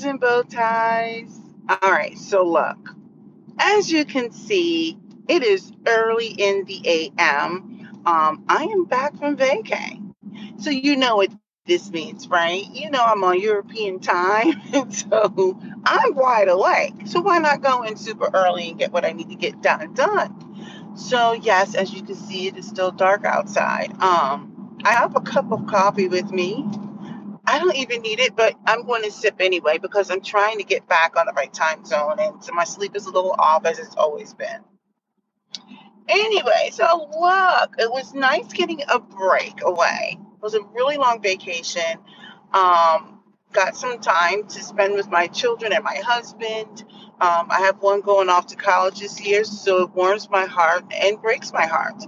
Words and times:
bows 0.00 0.04
and 0.10 0.20
bow 0.20 0.42
ties. 0.42 1.40
All 1.68 1.90
right, 1.90 2.16
so 2.16 2.44
look, 2.44 2.94
as 3.58 3.90
you 3.92 4.04
can 4.04 4.32
see, 4.32 4.98
it 5.28 5.42
is 5.42 5.72
early 5.86 6.28
in 6.28 6.64
the 6.64 6.82
AM. 7.18 8.02
Um, 8.06 8.44
I 8.48 8.64
am 8.64 8.84
back 8.84 9.16
from 9.18 9.36
vacay. 9.36 10.00
So 10.60 10.70
you 10.70 10.96
know 10.96 11.16
what 11.16 11.30
this 11.66 11.90
means, 11.90 12.28
right? 12.28 12.64
You 12.72 12.90
know 12.90 13.02
I'm 13.04 13.24
on 13.24 13.40
European 13.40 14.00
time, 14.00 14.54
so 14.92 15.58
I'm 15.84 16.14
wide 16.14 16.48
awake. 16.48 16.94
So 17.06 17.20
why 17.20 17.38
not 17.38 17.62
go 17.62 17.82
in 17.82 17.96
super 17.96 18.30
early 18.34 18.70
and 18.70 18.78
get 18.78 18.92
what 18.92 19.04
I 19.04 19.12
need 19.12 19.30
to 19.30 19.36
get 19.36 19.62
done 19.62 19.94
done? 19.94 20.96
So 20.96 21.32
yes, 21.34 21.74
as 21.74 21.92
you 21.92 22.02
can 22.02 22.16
see, 22.16 22.48
it 22.48 22.56
is 22.56 22.66
still 22.68 22.90
dark 22.90 23.24
outside. 23.24 23.92
Um, 24.02 24.78
I 24.84 24.92
have 24.92 25.16
a 25.16 25.20
cup 25.20 25.52
of 25.52 25.66
coffee 25.66 26.08
with 26.08 26.30
me. 26.32 26.66
I 27.50 27.58
don't 27.58 27.74
even 27.74 28.02
need 28.02 28.20
it, 28.20 28.36
but 28.36 28.54
I'm 28.64 28.86
going 28.86 29.02
to 29.02 29.10
sip 29.10 29.36
anyway 29.40 29.78
because 29.78 30.08
I'm 30.08 30.20
trying 30.20 30.58
to 30.58 30.64
get 30.64 30.86
back 30.88 31.16
on 31.18 31.26
the 31.26 31.32
right 31.32 31.52
time 31.52 31.84
zone, 31.84 32.20
and 32.20 32.42
so 32.44 32.52
my 32.52 32.62
sleep 32.62 32.94
is 32.94 33.06
a 33.06 33.10
little 33.10 33.34
off 33.38 33.66
as 33.66 33.80
it's 33.80 33.96
always 33.96 34.34
been. 34.34 34.60
Anyway, 36.08 36.70
so 36.72 37.08
look, 37.18 37.74
it 37.78 37.90
was 37.90 38.14
nice 38.14 38.52
getting 38.52 38.82
a 38.88 39.00
break 39.00 39.62
away. 39.64 40.16
It 40.20 40.42
was 40.42 40.54
a 40.54 40.62
really 40.74 40.96
long 40.96 41.20
vacation. 41.20 41.98
Um, 42.54 43.20
got 43.52 43.74
some 43.74 43.98
time 43.98 44.46
to 44.46 44.62
spend 44.62 44.94
with 44.94 45.08
my 45.10 45.26
children 45.26 45.72
and 45.72 45.82
my 45.82 45.96
husband. 45.96 46.84
Um, 47.20 47.48
I 47.50 47.62
have 47.64 47.82
one 47.82 48.00
going 48.00 48.28
off 48.28 48.46
to 48.48 48.56
college 48.56 49.00
this 49.00 49.20
year, 49.20 49.42
so 49.42 49.82
it 49.82 49.90
warms 49.90 50.30
my 50.30 50.44
heart 50.44 50.84
and 50.92 51.20
breaks 51.20 51.52
my 51.52 51.66
heart. 51.66 52.00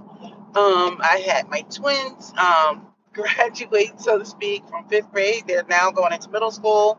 Um, 0.55 1.01
I 1.03 1.25
had 1.27 1.49
my 1.49 1.63
twins 1.63 2.33
um, 2.39 2.92
graduate, 3.13 4.01
so 4.01 4.19
to 4.19 4.25
speak, 4.25 4.67
from 4.69 4.89
fifth 4.89 5.11
grade. 5.13 5.45
They're 5.47 5.65
now 5.69 5.91
going 5.91 6.13
into 6.13 6.31
middle 6.31 6.51
school. 6.51 6.99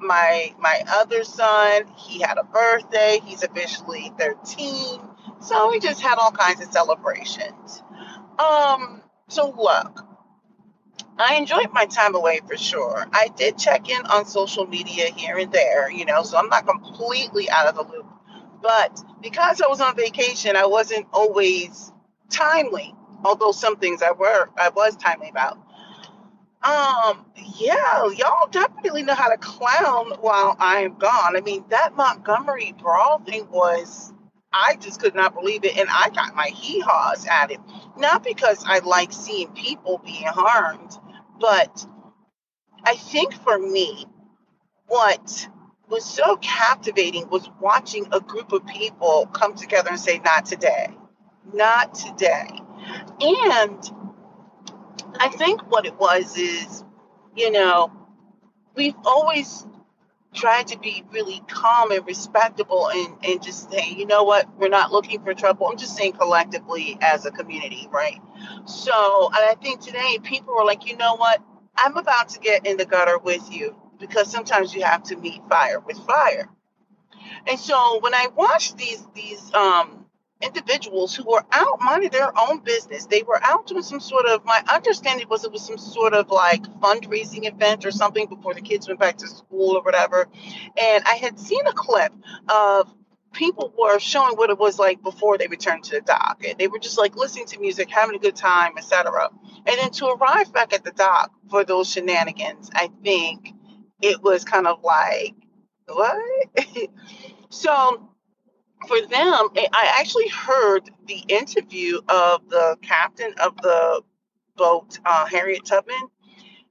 My 0.00 0.54
my 0.58 0.82
other 0.88 1.24
son, 1.24 1.84
he 1.96 2.20
had 2.20 2.38
a 2.38 2.44
birthday. 2.44 3.20
He's 3.24 3.42
officially 3.42 4.12
13. 4.18 5.00
So 5.40 5.70
we 5.70 5.78
just 5.78 6.00
had 6.00 6.18
all 6.18 6.30
kinds 6.30 6.62
of 6.62 6.72
celebrations. 6.72 7.82
Um, 8.38 9.02
so 9.28 9.50
look, 9.56 10.04
I 11.18 11.36
enjoyed 11.36 11.72
my 11.72 11.86
time 11.86 12.14
away 12.14 12.40
for 12.46 12.56
sure. 12.56 13.06
I 13.12 13.28
did 13.36 13.56
check 13.56 13.88
in 13.88 14.04
on 14.06 14.26
social 14.26 14.66
media 14.66 15.10
here 15.10 15.38
and 15.38 15.52
there, 15.52 15.90
you 15.90 16.04
know, 16.04 16.22
so 16.22 16.36
I'm 16.36 16.48
not 16.48 16.66
completely 16.66 17.48
out 17.50 17.66
of 17.66 17.76
the 17.76 17.82
loop. 17.82 18.06
But 18.60 18.98
because 19.22 19.60
I 19.60 19.68
was 19.68 19.80
on 19.80 19.94
vacation, 19.94 20.56
I 20.56 20.66
wasn't 20.66 21.06
always 21.12 21.92
timely, 22.30 22.94
although 23.24 23.52
some 23.52 23.76
things 23.76 24.02
I 24.02 24.12
were 24.12 24.48
I 24.56 24.68
was 24.70 24.96
timely 24.96 25.28
about. 25.28 25.58
Um, 26.62 27.26
yeah, 27.56 28.08
y'all 28.16 28.48
definitely 28.50 29.02
know 29.02 29.14
how 29.14 29.28
to 29.28 29.36
clown 29.36 30.12
while 30.20 30.56
I 30.58 30.80
am 30.80 30.96
gone. 30.96 31.36
I 31.36 31.40
mean, 31.42 31.64
that 31.68 31.94
Montgomery 31.94 32.74
brawl 32.80 33.18
thing 33.18 33.50
was 33.50 34.14
I 34.52 34.76
just 34.80 35.00
could 35.00 35.14
not 35.14 35.34
believe 35.34 35.64
it. 35.64 35.76
And 35.76 35.88
I 35.90 36.10
got 36.10 36.34
my 36.34 36.46
hee 36.46 36.80
haws 36.80 37.26
at 37.30 37.50
it. 37.50 37.60
Not 37.98 38.24
because 38.24 38.64
I 38.66 38.78
like 38.78 39.12
seeing 39.12 39.48
people 39.52 40.00
being 40.04 40.24
harmed, 40.26 40.96
but 41.38 41.86
I 42.84 42.96
think 42.96 43.34
for 43.34 43.58
me, 43.58 44.06
what 44.86 45.48
was 45.88 46.04
so 46.04 46.36
captivating 46.36 47.28
was 47.28 47.50
watching 47.60 48.06
a 48.12 48.20
group 48.20 48.52
of 48.52 48.64
people 48.66 49.26
come 49.32 49.54
together 49.54 49.90
and 49.90 50.00
say, 50.00 50.18
Not 50.20 50.46
today, 50.46 50.96
not 51.52 51.94
today. 51.94 52.60
And 53.20 53.90
I 55.20 55.28
think 55.28 55.70
what 55.70 55.86
it 55.86 55.98
was 55.98 56.36
is, 56.36 56.84
you 57.36 57.50
know, 57.50 57.92
we've 58.74 58.96
always 59.04 59.66
tried 60.34 60.66
to 60.66 60.78
be 60.78 61.04
really 61.12 61.42
calm 61.48 61.92
and 61.92 62.04
respectable 62.06 62.88
and, 62.90 63.16
and 63.24 63.42
just 63.42 63.70
say, 63.70 63.88
you 63.96 64.06
know 64.06 64.24
what, 64.24 64.46
we're 64.58 64.68
not 64.68 64.92
looking 64.92 65.22
for 65.22 65.32
trouble. 65.32 65.68
I'm 65.68 65.76
just 65.76 65.96
saying 65.96 66.12
collectively 66.14 66.98
as 67.00 67.24
a 67.24 67.30
community, 67.30 67.88
right? 67.90 68.20
So, 68.66 69.26
and 69.28 69.44
I 69.44 69.54
think 69.62 69.80
today 69.80 70.18
people 70.22 70.54
were 70.54 70.64
like, 70.64 70.86
you 70.86 70.96
know 70.96 71.14
what, 71.16 71.40
I'm 71.76 71.96
about 71.96 72.30
to 72.30 72.40
get 72.40 72.66
in 72.66 72.76
the 72.76 72.84
gutter 72.84 73.18
with 73.18 73.50
you 73.52 73.76
because 74.00 74.30
sometimes 74.30 74.74
you 74.74 74.82
have 74.82 75.04
to 75.04 75.16
meet 75.16 75.40
fire 75.48 75.80
with 75.80 75.98
fire. 75.98 76.48
And 77.46 77.58
so 77.58 78.00
when 78.00 78.14
I 78.14 78.28
watched 78.34 78.76
these 78.76 79.06
these 79.14 79.52
um 79.54 80.03
individuals 80.42 81.14
who 81.14 81.24
were 81.24 81.44
out 81.52 81.80
minding 81.80 82.10
their 82.10 82.32
own 82.38 82.60
business. 82.60 83.06
They 83.06 83.22
were 83.22 83.42
out 83.42 83.66
doing 83.66 83.82
some 83.82 84.00
sort 84.00 84.26
of, 84.26 84.44
my 84.44 84.62
understanding 84.72 85.28
was 85.28 85.44
it 85.44 85.52
was 85.52 85.64
some 85.64 85.78
sort 85.78 86.14
of 86.14 86.30
like 86.30 86.62
fundraising 86.80 87.46
event 87.46 87.86
or 87.86 87.90
something 87.90 88.26
before 88.26 88.54
the 88.54 88.60
kids 88.60 88.86
went 88.88 89.00
back 89.00 89.16
to 89.18 89.28
school 89.28 89.76
or 89.76 89.82
whatever. 89.82 90.28
And 90.80 91.04
I 91.04 91.14
had 91.14 91.38
seen 91.38 91.66
a 91.66 91.72
clip 91.72 92.12
of 92.48 92.92
people 93.32 93.72
were 93.78 93.98
showing 93.98 94.36
what 94.36 94.50
it 94.50 94.58
was 94.58 94.78
like 94.78 95.02
before 95.02 95.38
they 95.38 95.46
returned 95.46 95.84
to 95.84 95.96
the 95.96 96.00
dock. 96.00 96.44
And 96.46 96.58
they 96.58 96.68
were 96.68 96.78
just 96.78 96.98
like 96.98 97.16
listening 97.16 97.46
to 97.46 97.60
music, 97.60 97.90
having 97.90 98.16
a 98.16 98.20
good 98.20 98.36
time, 98.36 98.72
etc. 98.76 99.30
And 99.66 99.78
then 99.78 99.90
to 99.92 100.06
arrive 100.08 100.52
back 100.52 100.72
at 100.72 100.84
the 100.84 100.92
dock 100.92 101.32
for 101.50 101.64
those 101.64 101.90
shenanigans, 101.90 102.70
I 102.74 102.90
think 103.02 103.48
it 104.02 104.22
was 104.22 104.44
kind 104.44 104.66
of 104.66 104.82
like, 104.82 105.34
what? 105.86 106.18
so 107.50 108.08
for 108.86 109.00
them, 109.00 109.48
I 109.72 109.94
actually 109.98 110.28
heard 110.28 110.90
the 111.06 111.22
interview 111.28 111.98
of 112.08 112.48
the 112.48 112.76
captain 112.82 113.34
of 113.42 113.56
the 113.58 114.02
boat, 114.56 114.98
uh, 115.04 115.26
Harriet 115.26 115.64
Tubman, 115.64 116.08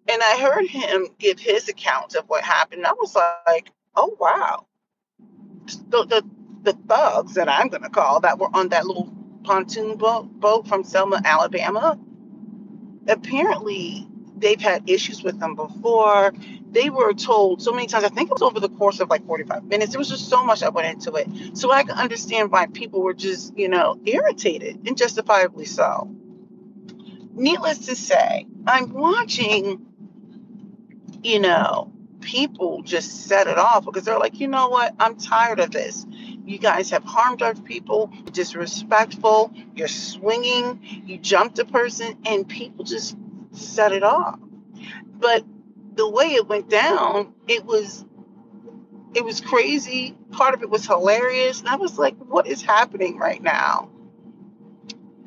and 0.07 0.21
I 0.21 0.39
heard 0.39 0.67
him 0.67 1.07
give 1.19 1.39
his 1.39 1.69
account 1.69 2.15
of 2.15 2.25
what 2.27 2.43
happened. 2.43 2.85
I 2.85 2.93
was 2.93 3.15
like, 3.47 3.71
oh, 3.95 4.15
wow. 4.19 4.67
The, 5.89 6.05
the, 6.05 6.23
the 6.63 6.73
thugs 6.87 7.35
that 7.35 7.49
I'm 7.49 7.69
going 7.69 7.83
to 7.83 7.89
call 7.89 8.19
that 8.21 8.39
were 8.39 8.49
on 8.53 8.69
that 8.69 8.85
little 8.85 9.13
pontoon 9.43 9.97
boat, 9.97 10.25
boat 10.39 10.67
from 10.67 10.83
Selma, 10.83 11.21
Alabama, 11.23 11.99
apparently 13.07 14.07
they've 14.43 14.61
had 14.61 14.89
issues 14.89 15.23
with 15.23 15.39
them 15.39 15.55
before. 15.55 16.33
They 16.71 16.89
were 16.89 17.13
told 17.13 17.61
so 17.61 17.71
many 17.71 17.87
times, 17.87 18.03
I 18.03 18.09
think 18.09 18.29
it 18.29 18.33
was 18.33 18.41
over 18.41 18.59
the 18.59 18.69
course 18.69 18.99
of 18.99 19.09
like 19.09 19.25
45 19.25 19.65
minutes. 19.65 19.93
There 19.93 19.99
was 19.99 20.09
just 20.09 20.29
so 20.29 20.43
much 20.43 20.61
that 20.61 20.73
went 20.73 20.87
into 20.87 21.15
it. 21.15 21.57
So 21.57 21.71
I 21.71 21.83
can 21.83 21.97
understand 21.97 22.51
why 22.51 22.67
people 22.67 23.01
were 23.01 23.13
just, 23.13 23.57
you 23.57 23.69
know, 23.69 23.99
irritated 24.05 24.87
and 24.87 24.97
justifiably 24.97 25.65
so. 25.65 26.15
Needless 27.33 27.87
to 27.87 27.95
say, 27.95 28.45
I'm 28.67 28.93
watching, 28.93 29.87
you 31.23 31.39
know, 31.39 31.91
people 32.21 32.81
just 32.83 33.27
set 33.27 33.47
it 33.47 33.57
off 33.57 33.85
because 33.85 34.03
they're 34.03 34.19
like, 34.19 34.39
you 34.39 34.47
know 34.47 34.69
what? 34.69 34.93
I'm 34.99 35.17
tired 35.17 35.59
of 35.59 35.71
this. 35.71 36.05
You 36.45 36.57
guys 36.59 36.89
have 36.91 37.03
harmed 37.03 37.41
other 37.41 37.61
people, 37.61 38.11
disrespectful, 38.31 39.53
you're 39.75 39.87
swinging, 39.87 40.79
you 41.05 41.17
jumped 41.17 41.59
a 41.59 41.65
person, 41.65 42.17
and 42.25 42.47
people 42.47 42.83
just 42.83 43.15
set 43.53 43.91
it 43.91 44.03
off. 44.03 44.39
But 45.05 45.45
the 45.95 46.09
way 46.09 46.33
it 46.33 46.47
went 46.47 46.69
down, 46.69 47.33
it 47.47 47.65
was 47.65 48.05
it 49.13 49.23
was 49.23 49.41
crazy. 49.41 50.15
Part 50.31 50.53
of 50.53 50.63
it 50.63 50.69
was 50.69 50.85
hilarious. 50.85 51.59
And 51.59 51.69
I 51.69 51.75
was 51.75 51.97
like, 51.97 52.15
what 52.17 52.47
is 52.47 52.61
happening 52.61 53.17
right 53.17 53.41
now? 53.41 53.89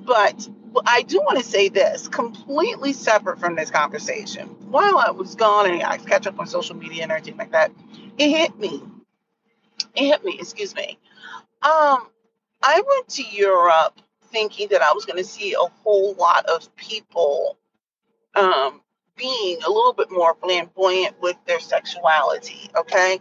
But 0.04 0.48
I 0.86 1.02
do 1.02 1.18
want 1.18 1.38
to 1.38 1.44
say 1.44 1.68
this 1.68 2.08
completely 2.08 2.92
separate 2.92 3.38
from 3.38 3.54
this 3.54 3.70
conversation. 3.70 4.48
While 4.70 4.98
I 4.98 5.10
was 5.10 5.34
gone 5.34 5.70
and 5.70 5.82
I 5.82 5.98
catch 5.98 6.26
up 6.26 6.38
on 6.38 6.46
social 6.46 6.76
media 6.76 7.04
and 7.04 7.12
everything 7.12 7.36
like 7.36 7.52
that, 7.52 7.72
it 8.18 8.28
hit 8.28 8.58
me. 8.58 8.82
It 9.94 10.06
hit 10.06 10.24
me, 10.24 10.36
excuse 10.38 10.74
me. 10.74 10.98
Um, 11.62 12.08
I 12.62 12.82
went 12.86 13.08
to 13.10 13.22
Europe 13.22 14.00
thinking 14.24 14.68
that 14.70 14.82
I 14.82 14.92
was 14.92 15.04
going 15.04 15.18
to 15.18 15.24
see 15.28 15.54
a 15.54 15.66
whole 15.82 16.14
lot 16.14 16.46
of 16.46 16.74
people 16.76 17.56
um, 18.36 18.80
being 19.16 19.58
a 19.66 19.70
little 19.70 19.94
bit 19.94 20.10
more 20.10 20.36
flamboyant 20.40 21.20
with 21.20 21.36
their 21.46 21.60
sexuality, 21.60 22.70
okay? 22.76 23.18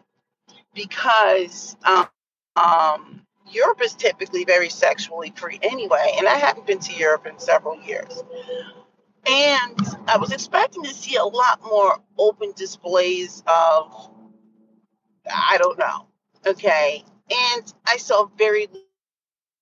Because 0.73 1.77
um, 1.85 2.07
um, 2.55 3.21
Europe 3.49 3.81
is 3.81 3.93
typically 3.93 4.43
very 4.43 4.69
sexually 4.69 5.33
free 5.35 5.59
anyway, 5.63 6.15
and 6.17 6.27
I 6.27 6.35
haven't 6.35 6.67
been 6.67 6.79
to 6.79 6.93
Europe 6.93 7.25
in 7.25 7.39
several 7.39 7.81
years. 7.81 8.23
And 9.27 9.79
I 10.07 10.17
was 10.17 10.31
expecting 10.31 10.83
to 10.83 10.93
see 10.93 11.15
a 11.15 11.23
lot 11.23 11.61
more 11.63 11.97
open 12.17 12.51
displays 12.55 13.41
of, 13.47 14.11
I 15.25 15.57
don't 15.57 15.79
know, 15.79 16.07
okay? 16.45 17.03
And 17.31 17.73
I 17.87 17.97
saw 17.97 18.27
very 18.37 18.67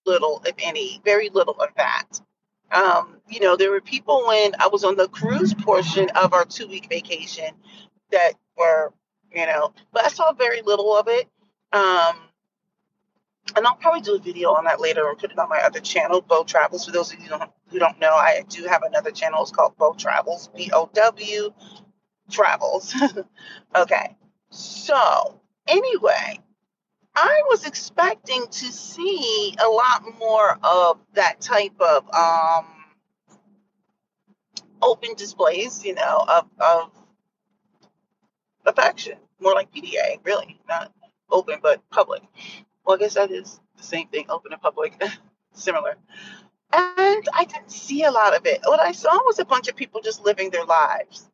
little, 0.06 0.42
if 0.46 0.56
any, 0.60 1.00
very 1.06 1.30
little 1.30 1.56
of 1.62 1.70
that. 1.78 2.20
Um, 2.72 3.13
you 3.30 3.40
know, 3.40 3.56
there 3.56 3.72
were 3.72 3.82
people 3.82 4.26
when 4.28 4.54
I 4.60 4.68
was 4.68 4.84
on 4.84 4.96
the 4.96 5.08
cruise 5.08 5.54
portion 5.54 6.10
of 6.12 6.34
our 6.34 6.46
two 6.46 6.68
week 6.68 6.88
vacation 6.90 7.52
that 8.12 8.34
were, 8.58 8.94
you 9.34 9.46
know, 9.46 9.74
but 9.92 10.06
I 10.06 10.10
saw 10.10 10.34
very 10.34 10.62
little 10.62 10.96
of 10.96 11.08
it. 11.08 11.28
Um, 11.72 12.16
and 13.56 13.68
I'll 13.68 13.76
probably 13.76 14.02
do 14.02 14.16
a 14.16 14.20
video 14.20 14.50
on 14.50 14.66
that 14.66 14.80
later 14.80 15.08
and 15.10 15.18
put 15.18 15.32
it 15.32 15.38
on 15.38 15.50
my 15.50 15.60
other 15.60 15.80
channel, 15.80 16.22
Bow 16.22 16.44
Travels. 16.44 16.86
For 16.86 16.92
those 16.92 17.12
of 17.14 17.20
you 17.20 17.26
who 17.26 17.38
don't, 17.38 17.52
who 17.70 17.80
don't 17.80 18.00
know, 18.00 18.14
I 18.14 18.44
do 18.48 18.64
have 18.66 18.84
another 18.84 19.12
channel. 19.12 19.42
It's 19.42 19.52
called 19.52 19.78
Bow 19.78 19.94
Travels, 19.98 20.50
B 20.56 20.72
O 20.74 20.90
W 20.94 21.54
Travels. 22.32 22.96
okay. 23.76 24.16
So, 24.50 25.42
anyway, 25.68 26.40
I 27.16 27.42
was 27.50 27.66
expecting 27.66 28.46
to 28.48 28.72
see 28.72 29.56
a 29.64 29.68
lot 29.68 30.04
more 30.18 30.58
of 30.64 31.00
that 31.14 31.42
type 31.42 31.80
of 31.80 32.10
um, 32.14 32.66
open 34.84 35.16
displays, 35.16 35.84
you 35.84 35.96
know, 35.96 36.26
of, 36.28 36.46
of 36.60 36.92
affection, 38.66 39.18
more 39.40 39.54
like 39.54 39.74
PDA, 39.74 40.20
really, 40.24 40.60
not 40.68 40.92
open 41.32 41.60
but 41.62 41.82
public. 41.90 42.22
Well, 42.86 42.98
I 42.98 43.00
guess 43.00 43.16
that 43.16 43.32
is 43.32 43.60
the 43.78 43.84
same 43.84 44.08
thing, 44.08 44.26
open 44.30 44.54
and 44.54 44.62
public, 44.62 45.02
similar. 45.54 45.96
And 46.74 47.28
I 47.34 47.46
didn't 47.46 47.72
see 47.72 48.04
a 48.04 48.12
lot 48.12 48.36
of 48.36 48.46
it. 48.46 48.62
What 48.64 48.80
I 48.80 48.94
saw 48.94 49.14
was 49.26 49.40
a 49.40 49.46
bunch 49.46 49.68
of 49.68 49.76
people 49.76 50.02
just 50.02 50.26
living 50.26 50.50
their 50.50 50.66
lives. 50.66 51.30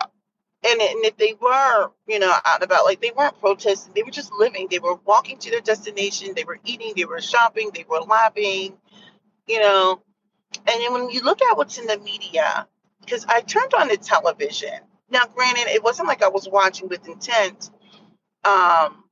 And, 0.00 0.80
and 0.80 1.04
if 1.04 1.16
they 1.18 1.34
were, 1.38 1.90
you 2.06 2.18
know, 2.18 2.30
out 2.30 2.62
and 2.62 2.62
about, 2.62 2.84
like 2.84 3.00
they 3.00 3.12
weren't 3.14 3.38
protesting, 3.38 3.92
they 3.94 4.02
were 4.02 4.10
just 4.10 4.32
living. 4.32 4.68
They 4.70 4.78
were 4.78 4.94
walking 5.04 5.36
to 5.38 5.50
their 5.50 5.60
destination, 5.60 6.32
they 6.34 6.44
were 6.44 6.58
eating, 6.64 6.94
they 6.96 7.04
were 7.04 7.20
shopping, 7.20 7.70
they 7.74 7.84
were 7.86 8.00
laughing, 8.00 8.78
you 9.46 9.60
know. 9.60 10.00
And 10.66 10.80
then 10.80 10.92
when 10.92 11.10
you 11.10 11.22
look 11.22 11.42
at 11.42 11.56
what's 11.56 11.76
in 11.78 11.86
the 11.86 11.98
media, 11.98 12.66
because 13.04 13.24
I 13.28 13.40
turned 13.40 13.74
on 13.74 13.88
the 13.88 13.96
television. 13.96 14.78
Now, 15.10 15.26
granted, 15.34 15.68
it 15.68 15.82
wasn't 15.82 16.08
like 16.08 16.22
I 16.22 16.28
was 16.28 16.48
watching 16.48 16.88
with 16.88 17.06
intent. 17.06 17.70
Um, 18.44 19.04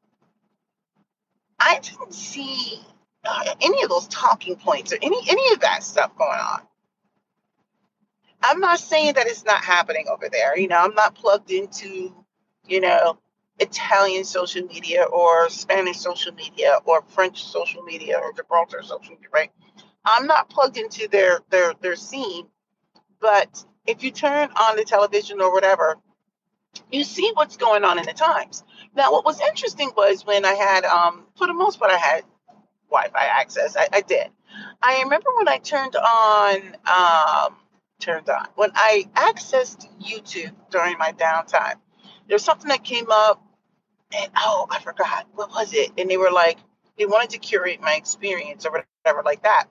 I 1.59 1.79
didn't 1.81 2.13
see 2.15 2.81
uh, 3.25 3.55
any 3.61 3.83
of 3.83 3.89
those 3.89 4.09
talking 4.09 4.57
points 4.57 4.93
or 4.93 4.99
any 5.01 5.19
any 5.29 5.53
of 5.53 5.61
that 5.61 5.83
stuff 5.83 6.17
going 6.17 6.31
on. 6.31 6.63
I'm 8.43 8.61
not 8.61 8.81
saying 8.81 9.15
that 9.15 9.27
it's 9.27 9.45
not 9.45 9.65
happening 9.65 10.07
over 10.11 10.29
there. 10.29 10.59
You 10.59 10.69
know, 10.69 10.79
I'm 10.79 10.95
not 10.95 11.15
plugged 11.15 11.53
into, 11.53 12.13
you 12.67 12.81
know, 12.81 13.19
Italian 13.61 14.25
social 14.25 14.67
media 14.67 15.05
or 15.05 15.49
Spanish 15.49 15.99
social 15.99 16.35
media 16.35 16.79
or 16.85 17.03
French 17.03 17.45
social 17.45 17.83
media 17.83 18.19
or 18.19 18.33
Gibraltar 18.33 18.83
social 18.83 19.15
media, 19.15 19.29
right? 19.33 19.53
I'm 20.05 20.27
not 20.27 20.51
plugged 20.51 20.77
into 20.77 21.07
their 21.09 21.41
their 21.51 21.75
their 21.81 21.95
scene, 21.95 22.49
but 23.21 23.65
if 23.87 24.03
you 24.05 24.11
turn 24.11 24.51
on 24.51 24.77
the 24.77 24.85
television 24.85 25.41
or 25.41 25.53
whatever, 25.53 25.99
you 26.91 27.05
see 27.05 27.31
what's 27.35 27.57
going 27.57 27.85
on 27.85 27.99
in 27.99 28.05
the 28.05 28.13
times. 28.13 28.65
Now, 28.95 29.13
what 29.13 29.25
was 29.25 29.41
interesting 29.41 29.91
was 29.97 30.25
when 30.25 30.45
I 30.45 30.55
had, 30.55 30.85
um, 30.85 31.27
for 31.37 31.47
the 31.47 31.55
most 31.55 31.79
part, 31.79 31.91
I 31.91 31.97
had 31.97 32.25
Wi-Fi 32.91 33.25
access. 33.25 33.77
I, 33.77 33.89
I 33.93 34.01
did. 34.03 34.29
I 34.83 35.03
remember 35.03 35.31
when 35.37 35.49
I 35.49 35.59
turned 35.59 35.97
on, 35.97 36.77
um, 36.87 37.57
turned 38.01 38.29
on 38.29 38.49
when 38.55 38.71
I 38.75 39.09
accessed 39.15 39.87
YouTube 40.01 40.55
during 40.71 40.99
my 40.99 41.13
downtime. 41.13 41.77
There's 42.29 42.45
something 42.45 42.69
that 42.69 42.85
came 42.85 43.11
up, 43.11 43.43
and 44.15 44.31
oh, 44.37 44.67
I 44.71 44.81
forgot 44.81 45.27
what 45.35 45.51
was 45.51 45.73
it. 45.73 45.93
And 45.99 46.11
they 46.11 46.17
were 46.17 46.31
like, 46.31 46.59
they 46.99 47.07
wanted 47.07 47.31
to 47.31 47.39
curate 47.39 47.81
my 47.81 47.95
experience 47.95 48.67
or 48.67 48.73
whatever 48.73 49.23
like 49.25 49.43
that. 49.43 49.67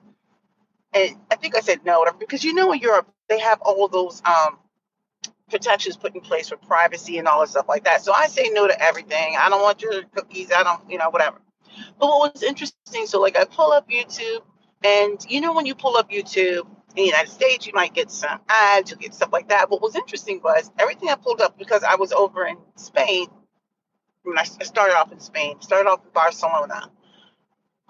And 0.92 1.16
I 1.30 1.36
think 1.36 1.56
I 1.56 1.60
said 1.60 1.84
no, 1.84 2.00
whatever, 2.00 2.18
because 2.18 2.44
you 2.44 2.54
know 2.54 2.72
in 2.72 2.80
Europe 2.80 3.08
they 3.28 3.38
have 3.40 3.60
all 3.62 3.88
those 3.88 4.22
um, 4.24 4.58
protections 5.50 5.96
put 5.96 6.14
in 6.14 6.20
place 6.20 6.48
for 6.48 6.56
privacy 6.56 7.18
and 7.18 7.28
all 7.28 7.40
this 7.40 7.50
stuff 7.50 7.68
like 7.68 7.84
that. 7.84 8.02
So 8.02 8.12
I 8.12 8.26
say 8.26 8.50
no 8.52 8.66
to 8.66 8.82
everything. 8.82 9.36
I 9.38 9.48
don't 9.48 9.62
want 9.62 9.82
your 9.82 10.02
cookies. 10.14 10.50
I 10.52 10.62
don't, 10.62 10.90
you 10.90 10.98
know, 10.98 11.10
whatever. 11.10 11.38
But 11.98 12.08
what 12.08 12.34
was 12.34 12.42
interesting, 12.42 13.06
so 13.06 13.20
like 13.20 13.36
I 13.36 13.44
pull 13.44 13.72
up 13.72 13.88
YouTube, 13.88 14.42
and 14.84 15.24
you 15.28 15.40
know 15.40 15.52
when 15.52 15.66
you 15.66 15.74
pull 15.74 15.96
up 15.96 16.10
YouTube 16.10 16.66
in 16.94 16.96
the 16.96 17.02
United 17.02 17.30
States, 17.30 17.66
you 17.66 17.72
might 17.74 17.94
get 17.94 18.10
some 18.10 18.40
ads, 18.48 18.90
you 18.90 18.96
get 18.96 19.14
stuff 19.14 19.32
like 19.32 19.48
that. 19.48 19.70
What 19.70 19.80
was 19.80 19.96
interesting 19.96 20.40
was 20.42 20.70
everything 20.78 21.08
I 21.08 21.14
pulled 21.14 21.40
up 21.40 21.58
because 21.58 21.82
I 21.82 21.94
was 21.94 22.12
over 22.12 22.46
in 22.46 22.56
Spain. 22.76 23.28
When 24.24 24.38
I 24.38 24.44
started 24.44 24.96
off 24.96 25.10
in 25.12 25.20
Spain, 25.20 25.60
started 25.60 25.88
off 25.88 26.00
in 26.04 26.10
Barcelona 26.12 26.90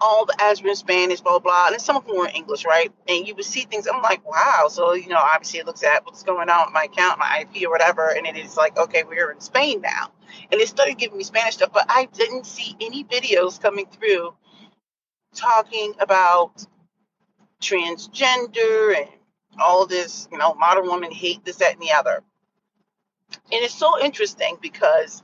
all 0.03 0.25
the 0.25 0.35
ads 0.37 0.61
were 0.61 0.69
in 0.69 0.75
Spanish, 0.75 1.21
blah, 1.21 1.39
blah, 1.39 1.67
and 1.67 1.81
some 1.81 1.95
of 1.95 2.05
them 2.05 2.17
were 2.17 2.27
in 2.27 2.35
English, 2.35 2.65
right? 2.65 2.91
And 3.07 3.25
you 3.25 3.35
would 3.35 3.45
see 3.45 3.61
things. 3.61 3.87
I'm 3.87 4.01
like, 4.01 4.29
wow. 4.29 4.67
So, 4.69 4.93
you 4.93 5.07
know, 5.07 5.17
obviously 5.17 5.59
it 5.59 5.65
looks 5.65 5.81
at 5.81 6.05
what's 6.05 6.23
going 6.23 6.49
on 6.49 6.65
with 6.65 6.73
my 6.73 6.83
account, 6.83 7.19
my 7.19 7.45
IP 7.45 7.65
or 7.65 7.71
whatever. 7.71 8.09
And 8.09 8.27
it 8.27 8.35
is 8.35 8.57
like, 8.57 8.77
okay, 8.77 9.03
we're 9.03 9.31
in 9.31 9.39
Spain 9.39 9.79
now. 9.79 10.11
And 10.51 10.59
it 10.59 10.67
started 10.67 10.97
giving 10.97 11.17
me 11.17 11.23
Spanish 11.23 11.55
stuff, 11.55 11.71
but 11.73 11.85
I 11.87 12.09
didn't 12.11 12.45
see 12.45 12.75
any 12.81 13.05
videos 13.05 13.61
coming 13.61 13.85
through 13.85 14.33
talking 15.33 15.93
about 15.99 16.65
transgender 17.61 18.97
and 18.97 19.07
all 19.57 19.85
this, 19.85 20.27
you 20.33 20.37
know, 20.37 20.53
modern 20.55 20.85
woman 20.85 21.11
hate, 21.11 21.45
this, 21.45 21.57
that, 21.57 21.73
and 21.73 21.81
the 21.81 21.93
other. 21.93 22.21
And 23.31 23.63
it's 23.63 23.73
so 23.73 24.03
interesting 24.03 24.57
because 24.61 25.23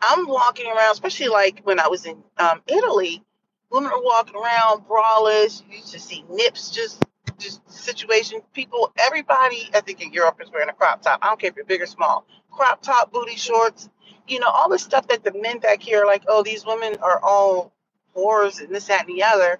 I'm 0.00 0.26
walking 0.28 0.66
around, 0.66 0.92
especially 0.92 1.28
like 1.28 1.60
when 1.64 1.80
I 1.80 1.88
was 1.88 2.06
in 2.06 2.22
um, 2.38 2.62
Italy, 2.66 3.22
women 3.70 3.90
are 3.90 4.02
walking 4.02 4.36
around 4.36 4.86
braless. 4.88 5.62
You 5.68 5.78
used 5.78 5.92
to 5.92 6.00
see 6.00 6.24
nips, 6.30 6.70
just 6.70 7.02
just 7.38 7.68
situation. 7.70 8.40
People, 8.52 8.92
everybody, 8.98 9.70
I 9.74 9.80
think 9.80 10.00
in 10.00 10.12
Europe 10.12 10.40
is 10.42 10.50
wearing 10.50 10.68
a 10.68 10.72
crop 10.72 11.02
top. 11.02 11.20
I 11.22 11.28
don't 11.28 11.40
care 11.40 11.50
if 11.50 11.56
you're 11.56 11.64
big 11.64 11.82
or 11.82 11.86
small. 11.86 12.26
Crop 12.50 12.82
top, 12.82 13.12
booty 13.12 13.36
shorts, 13.36 13.88
you 14.26 14.40
know, 14.40 14.48
all 14.48 14.68
the 14.68 14.78
stuff 14.78 15.08
that 15.08 15.24
the 15.24 15.32
men 15.40 15.58
back 15.58 15.80
here 15.82 16.02
are 16.02 16.06
like, 16.06 16.24
oh, 16.28 16.42
these 16.42 16.64
women 16.66 16.96
are 17.02 17.20
all 17.22 17.72
whores 18.16 18.60
and 18.60 18.74
this, 18.74 18.86
that, 18.86 19.06
and 19.06 19.16
the 19.16 19.22
other. 19.22 19.58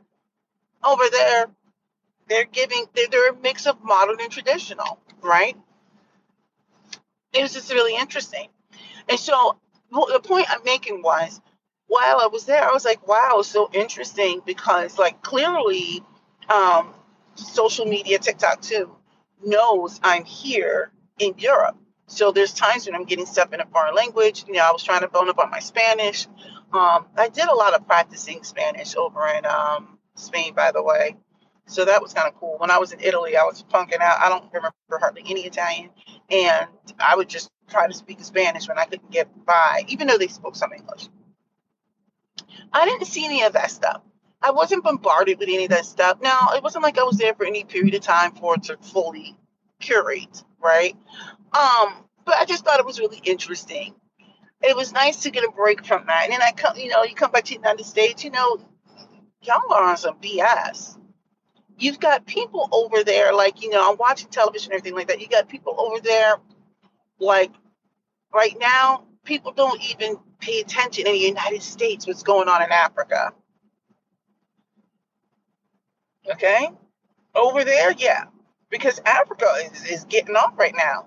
Over 0.85 1.05
there, 1.11 1.47
they're 2.29 2.45
giving, 2.45 2.85
they're, 2.95 3.09
they're 3.11 3.31
a 3.31 3.37
mix 3.41 3.67
of 3.67 3.83
modern 3.83 4.17
and 4.21 4.31
traditional, 4.31 4.99
right? 5.23 5.57
It 7.33 7.43
was 7.43 7.53
just 7.53 7.73
really 7.73 7.97
interesting. 7.97 8.49
And 9.09 9.19
so 9.19 9.59
the 9.91 10.21
point 10.23 10.47
I'm 10.51 10.65
making 10.65 11.03
was 11.03 11.41
while 11.87 12.21
I 12.21 12.27
was 12.27 12.45
there, 12.45 12.63
I 12.63 12.73
was 12.73 12.85
like, 12.85 13.07
wow, 13.09 13.43
so 13.43 13.71
interesting 13.73 14.41
because, 14.45 14.99
like, 14.99 15.23
clearly, 15.23 16.03
um, 16.49 16.95
social 17.35 17.87
media, 17.87 18.19
TikTok 18.19 18.61
too, 18.61 18.95
knows 19.45 20.01
I'm 20.03 20.25
here 20.25 20.93
in 21.19 21.35
Europe. 21.39 21.77
So 22.07 22.33
there's 22.33 22.53
times 22.53 22.87
when 22.87 22.95
I'm 22.95 23.05
getting 23.05 23.27
stuff 23.27 23.53
in 23.53 23.61
a 23.61 23.67
foreign 23.67 23.95
language. 23.95 24.45
You 24.47 24.55
know, 24.55 24.67
I 24.67 24.73
was 24.73 24.83
trying 24.83 25.03
to 25.03 25.09
bone 25.09 25.29
up 25.29 25.39
on 25.39 25.51
my 25.51 25.61
Spanish. 25.61 26.27
Um, 26.73 27.07
I 27.17 27.29
did 27.29 27.47
a 27.49 27.55
lot 27.55 27.75
of 27.75 27.87
practicing 27.87 28.43
Spanish 28.45 28.97
over 28.97 29.27
in 29.29 29.45
um, 29.47 29.99
Spain, 30.15 30.55
by 30.55 30.73
the 30.73 30.83
way. 30.83 31.17
So 31.67 31.85
that 31.85 32.03
was 32.03 32.15
kind 32.15 32.29
of 32.29 32.35
cool. 32.41 32.57
When 32.59 32.71
I 32.71 32.79
was 32.79 32.93
in 32.93 33.01
Italy, 33.01 33.37
I 33.37 33.45
was 33.45 33.63
punking 33.63 34.01
out. 34.01 34.21
I 34.21 34.29
don't 34.31 34.45
remember 34.53 34.75
hardly 34.93 35.23
any 35.29 35.43
Italian. 35.43 35.91
And 36.31 36.69
I 36.99 37.17
would 37.17 37.29
just 37.29 37.51
try 37.69 37.87
to 37.87 37.95
speak 37.95 38.23
Spanish 38.23 38.69
when 38.69 38.79
I 38.79 38.85
couldn't 38.85 39.11
get 39.11 39.29
by, 39.45 39.85
even 39.89 40.07
though 40.07 40.19
they 40.19 40.29
spoke 40.29 40.57
some 40.57 40.73
English. 40.73 41.09
I 42.73 42.85
didn't 42.85 43.07
see 43.07 43.25
any 43.25 43.43
of 43.43 43.55
that 43.55 43.71
stuff. 43.71 44.03
I 44.41 44.53
wasn't 44.53 44.85
bombarded 44.85 45.39
with 45.39 45.49
any 45.49 45.65
of 45.65 45.71
that 45.71 45.87
stuff. 45.87 46.19
Now, 46.23 46.51
it 46.55 46.63
wasn't 46.63 46.85
like 46.85 46.99
I 46.99 47.03
was 47.03 47.17
there 47.17 47.35
for 47.35 47.45
any 47.45 47.65
period 47.65 47.95
of 47.95 48.03
time 48.03 48.33
for 48.33 48.55
it 48.55 48.65
to 48.65 48.77
fully 48.77 49.37
curate, 49.81 50.45
right? 50.63 50.97
Um, 51.53 52.05
but 52.25 52.37
I 52.37 52.45
just 52.45 52.65
thought 52.65 52.79
it 52.79 52.87
was 52.87 53.01
really 53.01 53.21
interesting. 53.25 53.95
It 54.63 54.77
was 54.77 54.93
nice 54.93 55.23
to 55.23 55.31
get 55.31 55.45
a 55.45 55.51
break 55.51 55.85
from 55.85 56.07
that. 56.07 56.25
And 56.25 56.33
then 56.33 56.43
I 56.43 56.53
come, 56.53 56.77
you 56.77 56.89
know, 56.89 57.05
you 57.05 57.15
come 57.15 57.31
back 57.31 57.45
to 57.45 57.55
the 57.55 57.61
United 57.61 57.85
States, 57.85 58.23
you 58.23 58.31
know, 58.31 58.59
y'all 59.43 59.73
are 59.73 59.91
on 59.91 59.97
some 59.97 60.17
BS 60.17 60.98
you've 61.79 62.01
got 62.01 62.27
people 62.27 62.69
over 62.73 63.05
there, 63.05 63.33
like, 63.33 63.63
you 63.63 63.71
know, 63.71 63.91
I'm 63.91 63.97
watching 63.97 64.29
television 64.29 64.73
and 64.73 64.79
everything 64.79 64.97
like 64.97 65.09
that. 65.09 65.21
You 65.21 65.29
got 65.29 65.49
people 65.49 65.75
over 65.79 66.01
there, 66.01 66.37
like, 67.21 67.53
right 68.35 68.57
now, 68.59 69.05
people 69.25 69.53
don't 69.53 69.81
even 69.83 70.17
pay 70.41 70.61
attention 70.61 71.07
in 71.07 71.13
the 71.13 71.19
United 71.19 71.63
States 71.63 72.07
what's 72.07 72.23
going 72.23 72.49
on 72.49 72.63
in 72.63 72.71
Africa. 72.71 73.33
Okay? 76.31 76.69
Over 77.35 77.65
there, 77.65 77.93
yeah. 77.93 78.25
Because 78.71 79.01
Africa 79.07 79.47
is, 79.73 79.85
is 79.85 80.05
getting 80.05 80.37
off 80.37 80.59
right 80.59 80.75
now. 80.77 81.07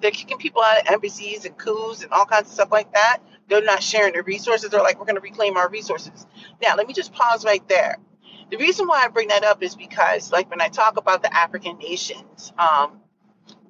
They're 0.00 0.10
kicking 0.10 0.38
people 0.38 0.62
out 0.62 0.80
of 0.80 0.92
embassies 0.92 1.44
and 1.44 1.56
coups 1.58 2.02
and 2.02 2.12
all 2.12 2.24
kinds 2.24 2.48
of 2.48 2.54
stuff 2.54 2.70
like 2.70 2.92
that. 2.94 3.18
They're 3.48 3.64
not 3.64 3.82
sharing 3.82 4.12
their 4.12 4.22
resources. 4.22 4.70
They're 4.70 4.82
like, 4.82 4.98
we're 4.98 5.06
going 5.06 5.16
to 5.16 5.20
reclaim 5.20 5.56
our 5.56 5.68
resources. 5.68 6.26
Now, 6.62 6.76
let 6.76 6.86
me 6.86 6.94
just 6.94 7.12
pause 7.12 7.44
right 7.44 7.66
there 7.68 7.98
the 8.50 8.56
reason 8.56 8.86
why 8.86 9.04
I 9.04 9.08
bring 9.08 9.28
that 9.28 9.44
up 9.44 9.62
is 9.62 9.76
because, 9.76 10.32
like, 10.32 10.50
when 10.50 10.60
I 10.60 10.68
talk 10.68 10.96
about 10.96 11.22
the 11.22 11.34
African 11.34 11.78
nations, 11.78 12.52
um, 12.58 13.00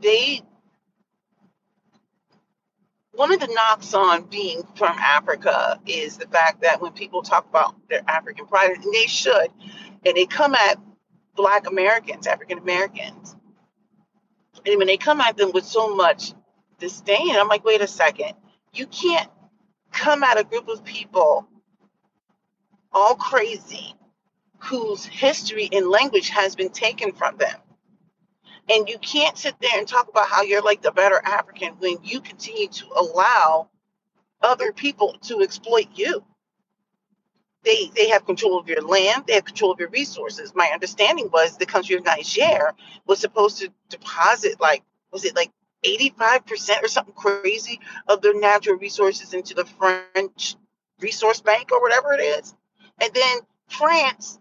they 0.03 0.43
one 3.13 3.33
of 3.33 3.41
the 3.41 3.49
knocks 3.49 3.93
on 3.93 4.23
being 4.25 4.63
from 4.77 4.97
Africa 4.99 5.81
is 5.87 6.17
the 6.17 6.27
fact 6.29 6.63
that 6.63 6.81
when 6.81 6.93
people 6.93 7.23
talk 7.23 7.47
about 7.49 7.75
their 7.89 8.03
African 8.09 8.47
pride, 8.47 8.71
and 8.71 8.95
they 8.95 9.07
should, 9.07 9.49
and 10.07 10.17
they 10.17 10.27
come 10.27 10.55
at 10.55 10.79
Black 11.35 11.69
Americans, 11.69 12.27
African 12.27 12.59
Americans, 12.59 13.37
and 14.65 14.79
when 14.79 14.87
they 14.87 14.97
come 14.97 15.21
at 15.21 15.37
them 15.37 15.51
with 15.53 15.65
so 15.65 15.95
much 15.95 16.33
disdain, 16.79 17.37
I'm 17.37 17.49
like, 17.49 17.65
wait 17.65 17.83
a 17.83 17.87
second, 17.87 18.33
you 18.73 18.87
can't 18.87 19.31
come 19.93 20.23
at 20.23 20.39
a 20.41 20.45
group 20.45 20.69
of 20.69 20.85
people 20.85 21.47
all 22.93 23.17
crazy 23.17 23.95
whose 24.61 25.05
history 25.05 25.69
and 25.73 25.89
language 25.89 26.29
has 26.31 26.55
been 26.55 26.71
taken 26.71 27.13
from 27.13 27.37
them. 27.37 27.59
And 28.69 28.89
you 28.89 28.99
can't 28.99 29.37
sit 29.37 29.57
there 29.61 29.77
and 29.77 29.89
talk 29.89 30.09
about 30.09 30.29
how 30.29 30.43
you're 30.43 30.63
like 30.63 30.83
the 30.83 30.93
better 30.93 31.21
African 31.25 31.75
when 31.79 31.97
you 32.03 32.21
continue 32.21 32.69
to 32.69 32.87
allow 32.97 33.69
other 34.41 34.73
people 34.73 35.17
to 35.23 35.41
exploit 35.41 35.89
you. 35.95 36.25
They 37.65 37.91
they 37.95 38.09
have 38.11 38.25
control 38.25 38.59
of 38.59 38.69
your 38.69 38.81
land, 38.81 39.25
they 39.27 39.35
have 39.35 39.45
control 39.45 39.73
of 39.73 39.81
your 39.81 39.91
resources. 39.91 40.55
My 40.55 40.71
understanding 40.73 41.29
was 41.33 41.57
the 41.57 41.67
country 41.67 41.97
of 41.97 42.05
Niger 42.05 42.73
was 43.07 43.19
supposed 43.19 43.59
to 43.59 43.73
deposit 43.89 44.61
like 44.61 44.83
was 45.13 45.25
it 45.25 45.37
like 45.37 45.51
85% 45.85 46.83
or 46.83 46.89
something 46.89 47.15
crazy 47.15 47.81
of 48.07 48.21
their 48.21 48.39
natural 48.39 48.77
resources 48.77 49.33
into 49.33 49.55
the 49.55 49.65
French 49.65 50.57
resource 51.01 51.41
bank 51.41 51.73
or 51.73 51.81
whatever 51.81 52.13
it 52.13 52.21
is. 52.21 52.55
And 53.01 53.13
then 53.15 53.39
France 53.69 54.39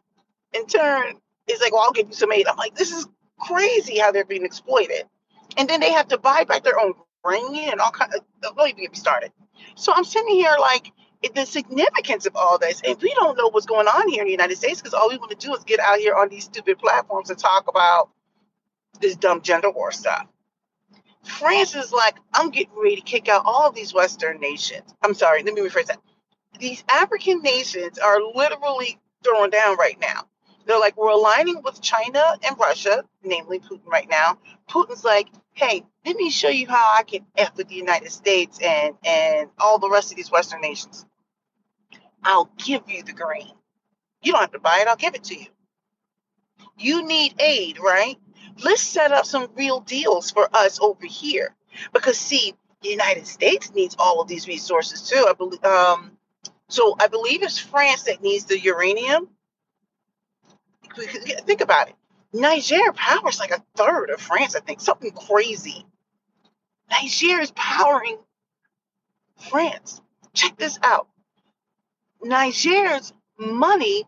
in 0.53 0.65
turn 0.67 1.15
is 1.47 1.61
like, 1.61 1.73
well, 1.73 1.83
I'll 1.83 1.91
give 1.91 2.07
you 2.07 2.13
some 2.13 2.31
aid. 2.31 2.47
I'm 2.47 2.57
like, 2.57 2.75
this 2.75 2.91
is 2.91 3.07
crazy 3.39 3.99
how 3.99 4.11
they're 4.11 4.25
being 4.25 4.45
exploited. 4.45 5.03
And 5.57 5.69
then 5.69 5.79
they 5.79 5.91
have 5.91 6.07
to 6.09 6.17
buy 6.17 6.43
back 6.43 6.63
their 6.63 6.79
own 6.79 6.93
grain 7.23 7.69
and 7.71 7.79
all 7.79 7.91
kinds 7.91 8.15
of, 8.15 8.21
uh, 8.43 8.53
don't 8.55 8.69
even 8.69 8.81
get 8.81 8.91
me 8.91 8.97
started. 8.97 9.31
So 9.75 9.93
I'm 9.93 10.03
sitting 10.03 10.35
here 10.35 10.55
like, 10.59 10.91
the 11.35 11.45
significance 11.45 12.25
of 12.25 12.35
all 12.35 12.57
this, 12.57 12.81
and 12.85 12.97
we 13.01 13.13
don't 13.15 13.37
know 13.37 13.49
what's 13.49 13.65
going 13.65 13.87
on 13.87 14.07
here 14.09 14.21
in 14.21 14.27
the 14.27 14.31
United 14.31 14.57
States 14.57 14.79
because 14.79 14.93
all 14.93 15.09
we 15.09 15.17
want 15.17 15.37
to 15.37 15.47
do 15.47 15.53
is 15.53 15.63
get 15.65 15.79
out 15.81 15.97
here 15.97 16.15
on 16.15 16.29
these 16.29 16.45
stupid 16.45 16.79
platforms 16.79 17.29
and 17.29 17.37
talk 17.37 17.67
about 17.67 18.09
this 19.01 19.17
dumb 19.17 19.41
gender 19.41 19.69
war 19.69 19.91
stuff. 19.91 20.25
France 21.23 21.75
is 21.75 21.91
like, 21.91 22.15
I'm 22.33 22.49
getting 22.49 22.73
ready 22.81 22.95
to 22.95 23.01
kick 23.01 23.27
out 23.27 23.43
all 23.45 23.69
these 23.71 23.93
Western 23.93 24.39
nations. 24.39 24.93
I'm 25.03 25.13
sorry, 25.13 25.43
let 25.43 25.53
me 25.53 25.61
rephrase 25.61 25.87
that. 25.87 25.99
These 26.57 26.83
African 26.87 27.41
nations 27.41 27.99
are 27.99 28.19
literally 28.33 28.97
throwing 29.23 29.49
down 29.49 29.77
right 29.77 29.99
now. 29.99 30.25
They're 30.65 30.79
like, 30.79 30.97
we're 30.97 31.09
aligning 31.09 31.61
with 31.63 31.81
China 31.81 32.23
and 32.43 32.57
Russia, 32.59 33.03
namely 33.23 33.59
Putin 33.59 33.87
right 33.87 34.09
now. 34.09 34.37
Putin's 34.69 35.03
like, 35.03 35.27
hey, 35.53 35.83
let 36.05 36.15
me 36.15 36.29
show 36.29 36.49
you 36.49 36.67
how 36.67 36.93
I 36.97 37.03
can 37.03 37.25
F 37.35 37.55
with 37.57 37.67
the 37.67 37.75
United 37.75 38.11
States 38.11 38.59
and, 38.63 38.95
and 39.05 39.49
all 39.59 39.79
the 39.79 39.89
rest 39.89 40.11
of 40.11 40.17
these 40.17 40.31
Western 40.31 40.61
nations. 40.61 41.05
I'll 42.23 42.51
give 42.57 42.83
you 42.87 43.03
the 43.03 43.13
grain. 43.13 43.51
You 44.21 44.31
don't 44.31 44.41
have 44.41 44.51
to 44.51 44.59
buy 44.59 44.79
it, 44.81 44.87
I'll 44.87 44.95
give 44.95 45.15
it 45.15 45.23
to 45.25 45.35
you. 45.35 45.47
You 46.77 47.05
need 47.05 47.35
aid, 47.39 47.79
right? 47.79 48.17
Let's 48.63 48.81
set 48.81 49.11
up 49.11 49.25
some 49.25 49.49
real 49.55 49.79
deals 49.79 50.31
for 50.31 50.49
us 50.53 50.79
over 50.79 51.05
here. 51.05 51.55
Because 51.93 52.17
see, 52.17 52.53
the 52.81 52.89
United 52.89 53.27
States 53.27 53.73
needs 53.73 53.95
all 53.99 54.21
of 54.21 54.27
these 54.27 54.47
resources 54.47 55.01
too. 55.09 55.25
I 55.27 55.33
believe 55.33 55.63
um 55.63 56.11
so 56.69 56.95
I 56.99 57.07
believe 57.07 57.43
it's 57.43 57.59
France 57.59 58.03
that 58.03 58.21
needs 58.21 58.45
the 58.45 58.59
uranium 58.59 59.29
think 61.45 61.61
about 61.61 61.89
it. 61.89 61.95
Niger 62.33 62.93
powers 62.93 63.39
like 63.39 63.51
a 63.51 63.63
third 63.75 64.11
of 64.11 64.21
France, 64.21 64.55
I 64.55 64.59
think, 64.59 64.81
something 64.81 65.11
crazy. 65.11 65.85
Niger 66.91 67.41
is 67.41 67.51
powering 67.51 68.17
France. 69.49 70.01
Check 70.33 70.57
this 70.57 70.77
out. 70.83 71.07
Niger's 72.21 73.13
money 73.37 74.03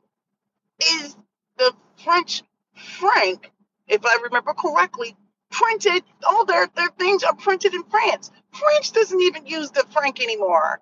is 0.94 1.16
the 1.58 1.74
French 2.04 2.44
franc, 2.76 3.52
if 3.88 4.06
I 4.06 4.18
remember 4.24 4.54
correctly, 4.54 5.16
printed. 5.50 6.04
All 6.28 6.46
their, 6.46 6.68
their 6.76 6.90
things 7.00 7.24
are 7.24 7.36
printed 7.36 7.74
in 7.74 7.84
France. 7.86 8.32
France 8.52 8.92
doesn't 8.92 9.22
even 9.22 9.46
use 9.46 9.72
the 9.72 9.86
franc 9.92 10.22
anymore. 10.22 10.82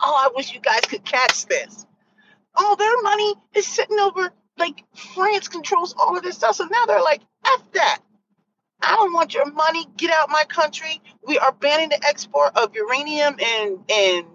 Oh, 0.00 0.14
I 0.16 0.30
wish 0.34 0.54
you 0.54 0.60
guys 0.60 0.80
could 0.82 1.04
catch 1.04 1.46
this. 1.46 1.86
All 2.54 2.76
their 2.76 3.02
money 3.02 3.34
is 3.54 3.66
sitting 3.66 3.98
over 3.98 4.32
like 4.56 4.84
France 5.14 5.48
controls 5.48 5.94
all 5.98 6.16
of 6.16 6.22
this 6.22 6.36
stuff. 6.36 6.56
So 6.56 6.64
now 6.64 6.86
they're 6.86 7.02
like, 7.02 7.22
F 7.44 7.62
that. 7.74 8.00
I 8.80 8.96
don't 8.96 9.12
want 9.12 9.34
your 9.34 9.50
money. 9.52 9.86
Get 9.96 10.10
out 10.10 10.30
my 10.30 10.44
country. 10.44 11.00
We 11.26 11.38
are 11.38 11.52
banning 11.52 11.88
the 11.88 12.00
export 12.06 12.56
of 12.56 12.74
uranium 12.74 13.36
and 13.40 13.78
and 13.90 14.26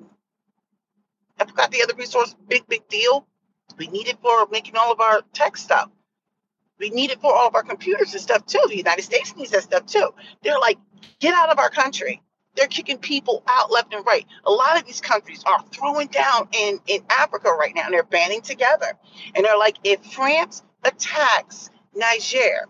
I 1.40 1.46
forgot 1.46 1.72
the 1.72 1.84
other 1.84 1.96
resource. 1.96 2.36
Big 2.48 2.68
big 2.68 2.88
deal. 2.88 3.26
We 3.78 3.88
need 3.88 4.08
it 4.08 4.18
for 4.22 4.48
making 4.52 4.76
all 4.78 4.92
of 4.92 5.00
our 5.00 5.22
tech 5.34 5.58
stuff. 5.58 5.90
We 6.80 6.90
need 6.90 7.12
it 7.12 7.22
for 7.22 7.34
all 7.34 7.48
of 7.48 7.56
our 7.56 7.64
computers 7.64 8.14
and 8.14 8.22
stuff 8.22 8.46
too. 8.46 8.62
The 8.68 8.78
United 8.78 9.04
States 9.04 9.36
needs 9.36 9.52
that 9.52 9.64
stuff 9.64 9.86
too. 9.86 10.14
They're 10.44 10.60
like, 10.60 10.78
get 11.20 11.34
out 11.34 11.50
of 11.50 11.60
our 11.60 11.70
country. 11.70 12.22
They're 12.56 12.68
kicking 12.68 13.00
people 13.00 13.44
out 13.48 13.72
left 13.72 13.94
and 13.94 14.06
right. 14.06 14.26
A 14.46 14.52
lot 14.52 14.80
of 14.80 14.86
these 14.86 15.02
countries 15.02 15.44
are 15.46 15.64
throwing 15.72 16.08
down 16.08 16.48
in, 16.52 16.80
in 16.88 17.02
Africa 17.10 17.50
right 17.50 17.74
now, 17.76 17.86
and 17.86 17.94
they're 17.94 18.04
banding 18.04 18.42
together. 18.42 18.94
And 19.36 19.44
they're 19.44 19.58
like, 19.58 19.78
if 19.84 20.04
France 20.06 20.64
attacks 20.84 21.72
Niger, 21.96 22.68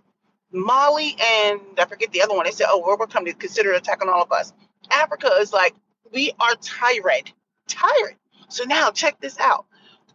Mali, 0.52 1.16
and 1.20 1.60
I 1.78 1.86
forget 1.86 2.12
the 2.12 2.22
other 2.22 2.36
one, 2.36 2.46
they 2.46 2.52
said, 2.52 2.68
oh, 2.70 2.84
we're 2.86 2.96
going 2.96 3.26
to 3.26 3.34
consider 3.34 3.74
attacking 3.74 4.08
all 4.08 4.24
of 4.24 4.32
us. 4.32 4.54
Africa 4.92 5.32
is 5.40 5.52
like, 5.52 5.76
we 6.14 6.32
are 6.40 6.56
tired, 6.62 7.32
tired. 7.68 8.16
So 8.50 8.64
now 8.66 8.92
check 8.92 9.20
this 9.20 9.40
out. 9.40 9.66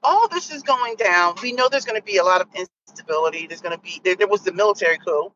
All 0.02 0.28
this 0.28 0.52
is 0.52 0.62
going 0.62 0.94
down. 0.94 1.34
We 1.42 1.52
know 1.52 1.68
there's 1.68 1.84
going 1.84 2.00
to 2.00 2.04
be 2.04 2.18
a 2.18 2.24
lot 2.24 2.40
of 2.40 2.46
instability. 2.54 3.46
There's 3.48 3.60
going 3.60 3.76
to 3.76 3.82
be, 3.82 4.00
there, 4.04 4.14
there 4.14 4.28
was 4.28 4.42
the 4.42 4.52
military 4.52 4.98
coup. 4.98 5.32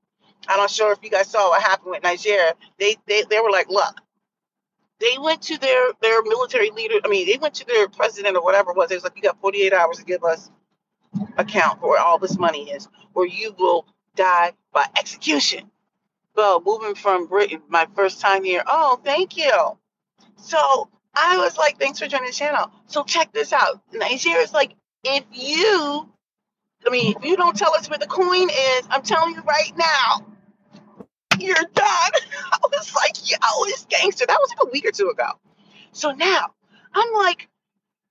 I'm 0.48 0.58
not 0.58 0.70
sure 0.70 0.92
if 0.92 1.00
you 1.02 1.10
guys 1.10 1.28
saw 1.28 1.50
what 1.50 1.62
happened 1.62 1.90
with 1.90 2.02
Nigeria. 2.02 2.54
They, 2.78 2.96
they, 3.06 3.24
they 3.28 3.40
were 3.40 3.50
like, 3.50 3.68
look, 3.68 3.94
they 5.02 5.18
went 5.18 5.42
to 5.42 5.58
their 5.58 5.92
their 6.00 6.22
military 6.22 6.70
leader. 6.70 6.94
I 7.04 7.08
mean, 7.08 7.26
they 7.26 7.38
went 7.38 7.54
to 7.54 7.66
their 7.66 7.88
president 7.88 8.36
or 8.36 8.44
whatever 8.44 8.70
it 8.70 8.76
was. 8.76 8.90
It 8.90 8.94
was 8.94 9.04
like, 9.04 9.16
you 9.16 9.22
got 9.22 9.40
48 9.40 9.72
hours 9.72 9.98
to 9.98 10.04
give 10.04 10.24
us 10.24 10.50
account 11.36 11.80
for 11.80 11.90
where 11.90 12.00
all 12.00 12.18
this 12.18 12.38
money 12.38 12.70
is, 12.70 12.88
or 13.14 13.26
you 13.26 13.54
will 13.58 13.86
die 14.16 14.52
by 14.72 14.86
execution. 14.96 15.70
Well, 16.36 16.62
moving 16.64 16.94
from 16.94 17.26
Britain, 17.26 17.62
my 17.68 17.86
first 17.94 18.20
time 18.20 18.44
here. 18.44 18.62
Oh, 18.66 19.00
thank 19.04 19.36
you. 19.36 19.76
So 20.36 20.88
I 21.14 21.36
was 21.38 21.58
like, 21.58 21.78
thanks 21.78 21.98
for 21.98 22.06
joining 22.06 22.28
the 22.28 22.32
channel. 22.32 22.70
So 22.86 23.04
check 23.04 23.32
this 23.32 23.52
out. 23.52 23.82
Nigeria 23.92 24.42
is 24.42 24.52
like, 24.52 24.72
if 25.04 25.24
you, 25.32 26.08
I 26.86 26.90
mean, 26.90 27.14
if 27.16 27.24
you 27.24 27.36
don't 27.36 27.56
tell 27.56 27.74
us 27.74 27.90
where 27.90 27.98
the 27.98 28.06
coin 28.06 28.48
is, 28.48 28.86
I'm 28.88 29.02
telling 29.02 29.34
you 29.34 29.42
right 29.42 29.72
now, 29.76 30.26
you're 31.42 31.54
done. 31.54 31.66
I 32.52 32.58
was 32.70 32.94
like, 32.94 33.30
yo, 33.30 33.36
it's 33.64 33.86
gangster. 33.86 34.26
That 34.26 34.38
was 34.40 34.50
like 34.50 34.68
a 34.68 34.70
week 34.70 34.86
or 34.86 34.92
two 34.92 35.08
ago. 35.08 35.28
So 35.92 36.12
now 36.12 36.54
I'm 36.94 37.12
like, 37.14 37.48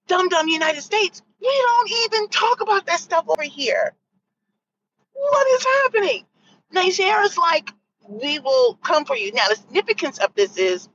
dumb 0.07 0.29
dumb 0.29 0.47
United 0.47 0.81
States, 0.81 1.21
we 1.41 1.47
don't 1.47 1.91
even 2.05 2.29
talk 2.29 2.61
about 2.61 2.85
that 2.85 2.99
stuff 2.99 3.25
over 3.27 3.43
here. 3.43 3.93
What 5.13 5.47
is 5.51 5.65
happening? 5.65 6.25
Nigeria's 6.71 7.37
like, 7.37 7.71
we 8.07 8.39
will 8.39 8.75
come 8.83 9.05
for 9.05 9.15
you. 9.15 9.31
Now, 9.31 9.47
the 9.49 9.55
significance 9.55 10.19
of 10.19 10.33
this 10.35 10.57
is 10.57 10.89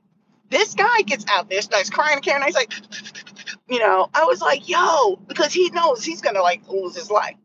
this 0.49 0.73
guy 0.73 1.01
gets 1.01 1.25
out 1.29 1.49
there, 1.49 1.61
starts 1.61 1.89
crying 1.89 2.15
and 2.15 2.23
caring. 2.23 2.43
He's 2.43 2.55
like, 2.55 2.73
you 3.69 3.79
know, 3.79 4.09
I 4.13 4.25
was 4.25 4.41
like, 4.41 4.67
yo, 4.67 5.17
because 5.27 5.53
he 5.53 5.69
knows 5.71 6.03
he's 6.03 6.21
gonna 6.21 6.41
like 6.41 6.67
lose 6.67 6.95
his 6.95 7.11
life. 7.11 7.35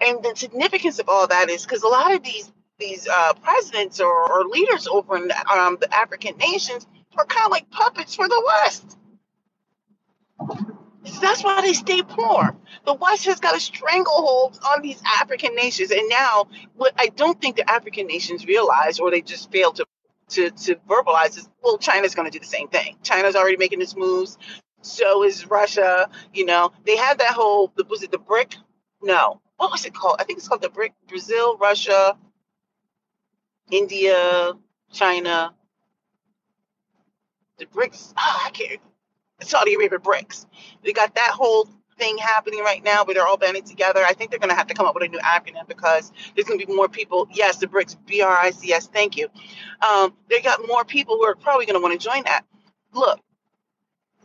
And 0.00 0.22
the 0.22 0.32
significance 0.34 0.98
of 0.98 1.08
all 1.08 1.26
that 1.26 1.50
is 1.50 1.64
because 1.64 1.82
a 1.82 1.88
lot 1.88 2.14
of 2.14 2.22
these 2.22 2.50
these 2.80 3.06
uh, 3.06 3.34
presidents 3.34 4.00
or, 4.00 4.32
or, 4.32 4.44
leaders 4.46 4.88
over 4.88 5.16
in 5.16 5.30
um, 5.52 5.76
the 5.80 5.94
African 5.94 6.36
nations 6.38 6.86
are 7.16 7.24
kind 7.26 7.44
of 7.44 7.52
like 7.52 7.70
puppets 7.70 8.14
for 8.14 8.28
the 8.28 8.42
West. 8.46 8.96
That's 11.20 11.44
why 11.44 11.60
they 11.60 11.72
stay 11.72 12.02
poor. 12.02 12.56
The 12.84 12.94
West 12.94 13.26
has 13.26 13.40
got 13.40 13.56
a 13.56 13.60
stranglehold 13.60 14.58
on 14.66 14.82
these 14.82 15.00
African 15.20 15.54
nations, 15.54 15.90
and 15.90 16.08
now 16.08 16.48
what 16.76 16.92
I 16.98 17.08
don't 17.08 17.40
think 17.40 17.56
the 17.56 17.70
African 17.70 18.06
nations 18.06 18.46
realize, 18.46 18.98
or 18.98 19.10
they 19.10 19.20
just 19.20 19.50
fail 19.52 19.72
to 19.72 19.86
to, 20.30 20.50
to 20.50 20.76
verbalize, 20.88 21.36
is 21.36 21.48
well, 21.62 21.78
China's 21.78 22.14
going 22.14 22.30
to 22.30 22.32
do 22.32 22.40
the 22.40 22.50
same 22.50 22.68
thing. 22.68 22.96
China's 23.02 23.34
already 23.34 23.56
making 23.56 23.80
its 23.80 23.96
moves. 23.96 24.38
So 24.82 25.24
is 25.24 25.46
Russia. 25.46 26.08
You 26.32 26.46
know, 26.46 26.72
they 26.84 26.96
had 26.96 27.18
that 27.18 27.32
whole 27.32 27.72
was 27.88 28.02
it 28.02 28.10
the 28.10 28.18
BRIC? 28.18 28.56
No, 29.02 29.40
what 29.56 29.70
was 29.70 29.84
it 29.84 29.94
called? 29.94 30.16
I 30.18 30.24
think 30.24 30.38
it's 30.38 30.48
called 30.48 30.62
the 30.62 30.70
BRIC: 30.70 30.92
Brazil, 31.08 31.56
Russia, 31.58 32.16
India, 33.70 34.52
China, 34.92 35.54
the 37.58 37.66
BRICS. 37.66 38.14
Oh, 38.16 38.42
I 38.46 38.50
can't. 38.50 38.80
Saudi 39.42 39.74
Arabia 39.74 39.98
BRICS. 39.98 40.46
We 40.82 40.92
got 40.92 41.14
that 41.14 41.30
whole 41.30 41.68
thing 41.98 42.18
happening 42.18 42.60
right 42.60 42.82
now 42.82 43.04
where 43.04 43.14
they're 43.14 43.26
all 43.26 43.36
banding 43.36 43.64
together. 43.64 44.02
I 44.04 44.14
think 44.14 44.30
they're 44.30 44.40
going 44.40 44.50
to 44.50 44.56
have 44.56 44.66
to 44.68 44.74
come 44.74 44.86
up 44.86 44.94
with 44.94 45.04
a 45.04 45.08
new 45.08 45.18
acronym 45.18 45.68
because 45.68 46.12
there's 46.34 46.46
going 46.46 46.58
to 46.58 46.66
be 46.66 46.74
more 46.74 46.88
people. 46.88 47.28
Yes, 47.32 47.58
the 47.58 47.66
BRICS, 47.66 47.96
B 48.06 48.22
R 48.22 48.36
I 48.36 48.50
C 48.50 48.72
S. 48.72 48.88
Thank 48.88 49.16
you. 49.16 49.28
Um, 49.86 50.14
they 50.28 50.40
got 50.40 50.60
more 50.66 50.84
people 50.84 51.16
who 51.16 51.24
are 51.24 51.34
probably 51.34 51.66
going 51.66 51.78
to 51.78 51.82
want 51.82 51.98
to 51.98 52.04
join 52.04 52.24
that. 52.24 52.44
Look, 52.92 53.20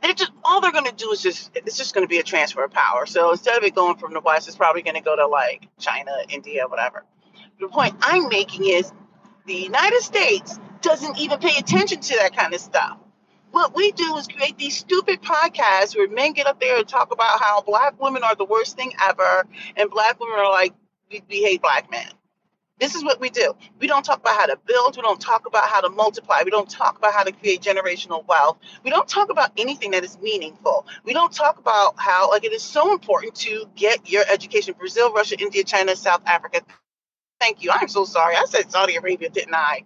they're 0.01 0.13
just 0.13 0.31
all 0.43 0.61
they're 0.61 0.71
going 0.71 0.85
to 0.85 0.95
do 0.95 1.11
is 1.11 1.21
just 1.21 1.51
it's 1.55 1.77
just 1.77 1.93
going 1.93 2.05
to 2.05 2.09
be 2.09 2.19
a 2.19 2.23
transfer 2.23 2.63
of 2.63 2.71
power. 2.71 3.05
So 3.05 3.31
instead 3.31 3.57
of 3.57 3.63
it 3.63 3.75
going 3.75 3.97
from 3.97 4.13
the 4.13 4.19
West, 4.21 4.47
it's 4.47 4.57
probably 4.57 4.81
going 4.81 4.95
to 4.95 5.01
go 5.01 5.15
to 5.15 5.27
like 5.27 5.67
China, 5.79 6.11
India, 6.29 6.67
whatever. 6.67 7.03
The 7.59 7.67
point 7.67 7.95
I'm 8.01 8.27
making 8.29 8.65
is 8.65 8.91
the 9.45 9.55
United 9.55 10.01
States 10.01 10.59
doesn't 10.81 11.17
even 11.17 11.39
pay 11.39 11.57
attention 11.57 11.99
to 11.99 12.15
that 12.17 12.35
kind 12.35 12.53
of 12.53 12.59
stuff. 12.59 12.97
What 13.51 13.75
we 13.75 13.91
do 13.91 14.17
is 14.17 14.27
create 14.27 14.57
these 14.57 14.77
stupid 14.77 15.21
podcasts 15.21 15.95
where 15.95 16.09
men 16.09 16.33
get 16.33 16.47
up 16.47 16.59
there 16.59 16.77
and 16.77 16.87
talk 16.87 17.13
about 17.13 17.39
how 17.41 17.61
black 17.61 18.01
women 18.01 18.23
are 18.23 18.35
the 18.35 18.45
worst 18.45 18.75
thing 18.75 18.91
ever, 19.07 19.45
and 19.77 19.89
black 19.89 20.19
women 20.19 20.37
are 20.39 20.51
like, 20.51 20.73
we, 21.09 21.23
we 21.29 21.41
hate 21.43 21.61
black 21.61 21.89
men. 21.89 22.07
This 22.77 22.93
is 22.95 23.05
what 23.05 23.21
we 23.21 23.29
do. 23.29 23.53
We 23.79 23.87
don't 23.87 24.03
talk 24.03 24.19
about 24.19 24.35
how 24.35 24.47
to 24.47 24.59
build. 24.67 24.97
We 24.97 25.01
don't 25.01 25.21
talk 25.21 25.45
about 25.47 25.69
how 25.69 25.79
to 25.79 25.89
multiply. 25.89 26.41
We 26.43 26.51
don't 26.51 26.69
talk 26.69 26.97
about 26.97 27.13
how 27.13 27.23
to 27.23 27.31
create 27.31 27.61
generational 27.61 28.27
wealth. 28.27 28.57
We 28.83 28.89
don't 28.89 29.07
talk 29.07 29.31
about 29.31 29.51
anything 29.57 29.91
that 29.91 30.03
is 30.03 30.19
meaningful. 30.19 30.85
We 31.05 31.13
don't 31.13 31.31
talk 31.31 31.57
about 31.57 31.93
how, 31.97 32.29
like, 32.31 32.43
it 32.43 32.51
is 32.51 32.63
so 32.63 32.91
important 32.91 33.35
to 33.35 33.65
get 33.77 34.09
your 34.09 34.25
education. 34.29 34.75
Brazil, 34.77 35.13
Russia, 35.13 35.39
India, 35.39 35.63
China, 35.63 35.95
South 35.95 36.21
Africa. 36.25 36.61
Thank 37.39 37.63
you. 37.63 37.72
I'm 37.74 37.88
so 37.88 38.06
sorry. 38.06 38.36
I 38.36 38.46
said 38.46 38.72
Saudi 38.72 38.96
Arabia, 38.96 39.30
didn't 39.30 39.56
I? 39.56 39.86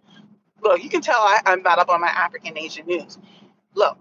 Look, 0.62 0.84
you 0.84 0.90
can 0.90 1.02
tell 1.02 1.20
I, 1.20 1.42
I'm 1.46 1.64
not 1.64 1.80
up 1.80 1.90
on 1.90 2.02
my 2.02 2.08
African 2.08 2.58
Asian 2.58 2.86
news. 2.88 3.18
Look, 3.76 3.98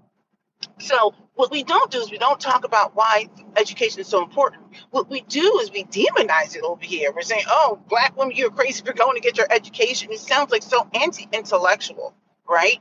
so 0.79 1.15
what 1.35 1.51
we 1.51 1.63
don't 1.65 1.91
do 1.91 2.01
is 2.01 2.11
we 2.11 2.19
don't 2.19 2.41
talk 2.41 2.65
about 2.65 2.97
why 2.97 3.29
education 3.57 4.01
is 4.01 4.09
so 4.09 4.23
important. 4.23 4.63
What 4.91 5.11
we 5.11 5.21
do 5.23 5.61
is 5.61 5.71
we 5.73 5.85
demonize 5.85 6.57
it 6.57 6.63
over 6.63 6.85
here. 6.85 7.13
We're 7.15 7.23
saying, 7.23 7.45
"Oh, 7.49 7.81
black 7.89 8.17
women, 8.17 8.37
you're 8.37 8.51
crazy 8.51 8.85
for 8.85 8.93
going 8.93 9.15
to 9.17 9.21
get 9.21 9.39
your 9.39 9.47
education." 9.51 10.13
It 10.13 10.21
sounds 10.21 10.51
like 10.51 10.63
so 10.63 10.89
anti-intellectual, 10.95 12.15
right? 12.49 12.79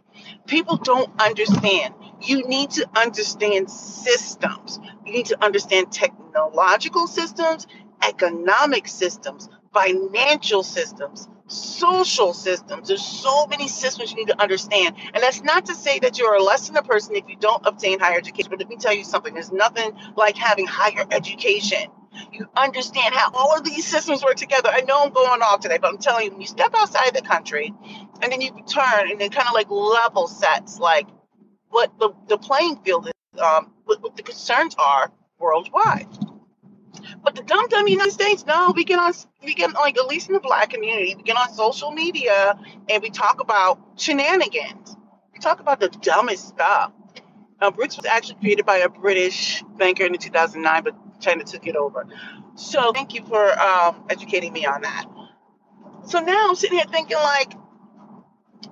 People 0.48 0.78
don't 0.78 1.12
understand. 1.22 1.94
You 2.22 2.48
need 2.48 2.72
to 2.72 2.90
understand 2.96 3.70
systems. 3.70 4.80
You 5.06 5.14
need 5.14 5.28
to 5.28 5.44
understand 5.44 5.92
technological 5.92 7.08
systems, 7.08 7.68
economic 8.04 8.88
systems, 8.88 9.50
financial 9.78 10.64
systems, 10.64 11.28
social 11.48 12.34
systems. 12.34 12.88
There's 12.88 13.06
so 13.06 13.46
many 13.48 13.68
systems 13.68 14.12
you 14.12 14.18
need 14.18 14.28
to 14.28 14.42
understand. 14.42 14.96
And 15.14 15.22
that's 15.22 15.44
not 15.44 15.68
to 15.68 15.76
say 15.76 16.00
that 16.00 16.18
you're 16.18 16.42
less 16.42 16.68
than 16.68 16.78
a 16.78 16.84
person 16.84 17.16
if 17.16 17.26
you 17.28 17.36
don't 17.40 17.66
obtain 17.66 18.00
higher 18.00 18.18
education. 18.18 18.50
But 18.50 18.60
let 18.60 18.70
me 18.70 18.78
tell 18.78 18.94
you 18.94 19.04
something 19.04 19.34
there's 19.34 19.52
nothing 19.52 19.92
like 20.16 20.36
having 20.36 20.66
higher 20.66 21.06
education. 21.12 21.92
You 22.32 22.48
understand 22.56 23.14
how 23.14 23.32
all 23.34 23.56
of 23.56 23.64
these 23.64 23.86
systems 23.86 24.24
work 24.24 24.36
together. 24.36 24.70
I 24.74 24.82
know 24.82 25.04
I'm 25.04 25.14
going 25.14 25.42
off 25.44 25.60
today, 25.60 25.78
but 25.80 25.90
I'm 25.90 26.00
telling 26.00 26.26
you, 26.26 26.32
when 26.32 26.42
you 26.42 26.48
step 26.48 26.74
outside 26.76 27.14
the 27.14 27.22
country 27.22 27.72
and 28.22 28.32
then 28.32 28.42
you 28.42 28.52
turn 28.68 29.12
and 29.12 29.22
it 29.22 29.32
kind 29.32 29.48
of 29.48 29.54
like 29.54 29.70
level 29.70 30.28
sets 30.28 30.80
like 30.80 31.08
what 31.70 31.92
the, 32.00 32.10
the 32.28 32.40
playing 32.40 32.78
field 32.78 33.08
is, 33.08 33.40
um, 33.40 33.72
what, 33.86 34.02
what 34.02 34.16
the 34.18 34.24
concerns 34.24 34.76
are 34.80 35.12
worldwide. 35.38 36.08
But 37.24 37.36
the 37.36 37.44
dumb 37.44 37.68
dumb 37.68 37.88
United 37.88 38.12
States, 38.12 38.46
no, 38.46 38.72
we 38.76 38.84
get 38.84 39.00
on 39.00 39.14
we 39.44 39.54
get 39.54 39.74
like 39.74 39.98
at 39.98 40.08
least 40.08 40.28
in 40.28 40.34
the 40.34 40.40
black 40.40 40.70
community, 40.70 41.16
we 41.16 41.24
get 41.24 41.38
on 41.38 41.54
social 41.54 41.92
media 41.92 42.58
and 42.90 43.04
we 43.04 43.10
talk 43.10 43.42
about 43.42 43.80
shenanigans. 43.98 44.96
We 45.34 45.40
talk 45.40 45.60
about 45.60 45.80
the 45.80 45.90
dumbest 45.90 46.48
stuff. 46.48 46.92
Uh, 47.60 47.72
BRICS 47.72 47.98
was 47.98 48.06
actually 48.06 48.36
created 48.36 48.66
by 48.66 48.78
a 48.78 48.90
British 48.90 49.64
banker 49.78 50.06
in 50.06 50.16
2009, 50.16 50.84
but 50.84 50.96
China 51.20 51.44
took 51.44 51.66
it 51.66 51.76
over. 51.76 52.08
So 52.56 52.92
thank 52.94 53.14
you 53.14 53.26
for 53.26 53.60
um, 53.60 54.04
educating 54.10 54.54
me 54.54 54.66
on 54.66 54.82
that. 54.82 55.06
So 56.06 56.20
now 56.20 56.48
I'm 56.50 56.56
sitting 56.56 56.78
here 56.78 56.88
thinking 56.92 57.18
like, 57.18 57.54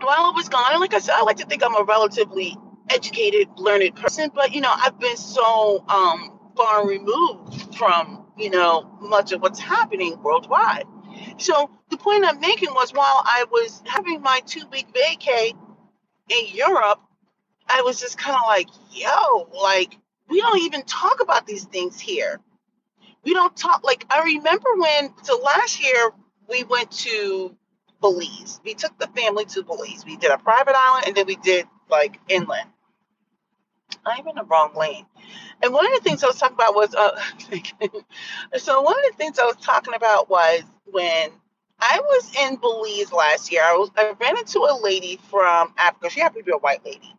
while 0.01 0.17
I 0.17 0.31
was 0.35 0.49
gone, 0.49 0.79
like 0.79 0.93
I 0.93 0.99
said, 0.99 1.15
I 1.15 1.23
like 1.23 1.37
to 1.37 1.45
think 1.45 1.63
I'm 1.63 1.75
a 1.75 1.83
relatively 1.83 2.55
educated, 2.89 3.49
learned 3.57 3.95
person, 3.95 4.31
but 4.33 4.53
you 4.53 4.61
know, 4.61 4.73
I've 4.73 4.99
been 4.99 5.17
so 5.17 5.83
um, 5.87 6.39
far 6.55 6.87
removed 6.87 7.75
from 7.75 8.24
you 8.37 8.49
know 8.49 8.97
much 9.01 9.31
of 9.31 9.41
what's 9.41 9.59
happening 9.59 10.21
worldwide. 10.21 10.85
So 11.37 11.69
the 11.89 11.97
point 11.97 12.25
I'm 12.25 12.39
making 12.39 12.73
was 12.73 12.91
while 12.91 13.21
I 13.25 13.45
was 13.51 13.81
having 13.85 14.21
my 14.21 14.41
two 14.45 14.63
week 14.71 14.87
vacay 14.93 15.53
in 16.29 16.45
Europe, 16.53 16.99
I 17.67 17.81
was 17.81 17.99
just 17.99 18.17
kind 18.17 18.35
of 18.35 18.43
like, 18.47 18.67
yo, 18.91 19.49
like 19.61 19.97
we 20.29 20.41
don't 20.41 20.61
even 20.61 20.83
talk 20.83 21.21
about 21.21 21.45
these 21.45 21.65
things 21.65 21.99
here. 21.99 22.39
We 23.23 23.33
don't 23.33 23.55
talk 23.55 23.83
like 23.83 24.05
I 24.09 24.23
remember 24.23 24.69
when 24.75 25.13
so 25.23 25.39
last 25.39 25.81
year 25.83 26.11
we 26.47 26.63
went 26.63 26.91
to 26.91 27.55
Belize. 28.01 28.59
We 28.63 28.73
took 28.75 28.97
the 28.99 29.07
family 29.07 29.45
to 29.45 29.63
Belize. 29.63 30.03
We 30.05 30.17
did 30.17 30.31
a 30.31 30.37
private 30.37 30.75
island 30.75 31.05
and 31.07 31.15
then 31.15 31.25
we 31.25 31.35
did 31.37 31.67
like 31.89 32.19
inland. 32.29 32.69
I'm 34.05 34.27
in 34.27 34.35
the 34.35 34.43
wrong 34.45 34.73
lane. 34.75 35.05
And 35.63 35.73
one 35.73 35.85
of 35.87 35.93
the 35.93 36.01
things 36.09 36.23
I 36.23 36.27
was 36.27 36.37
talking 36.39 36.55
about 36.55 36.75
was, 36.75 36.95
uh, 36.95 37.19
so 38.57 38.81
one 38.81 38.95
of 38.97 39.11
the 39.11 39.17
things 39.17 39.39
I 39.39 39.45
was 39.45 39.57
talking 39.61 39.93
about 39.95 40.29
was 40.29 40.63
when 40.85 41.31
I 41.79 41.99
was 42.01 42.31
in 42.43 42.57
Belize 42.57 43.11
last 43.13 43.51
year, 43.51 43.61
I 43.63 43.73
was 43.75 43.91
I 43.97 44.13
ran 44.19 44.37
into 44.37 44.59
a 44.59 44.79
lady 44.81 45.19
from 45.29 45.73
Africa. 45.77 46.09
She 46.11 46.21
happened 46.21 46.45
to 46.45 46.51
be 46.51 46.55
a 46.55 46.59
white 46.59 46.85
lady. 46.85 47.15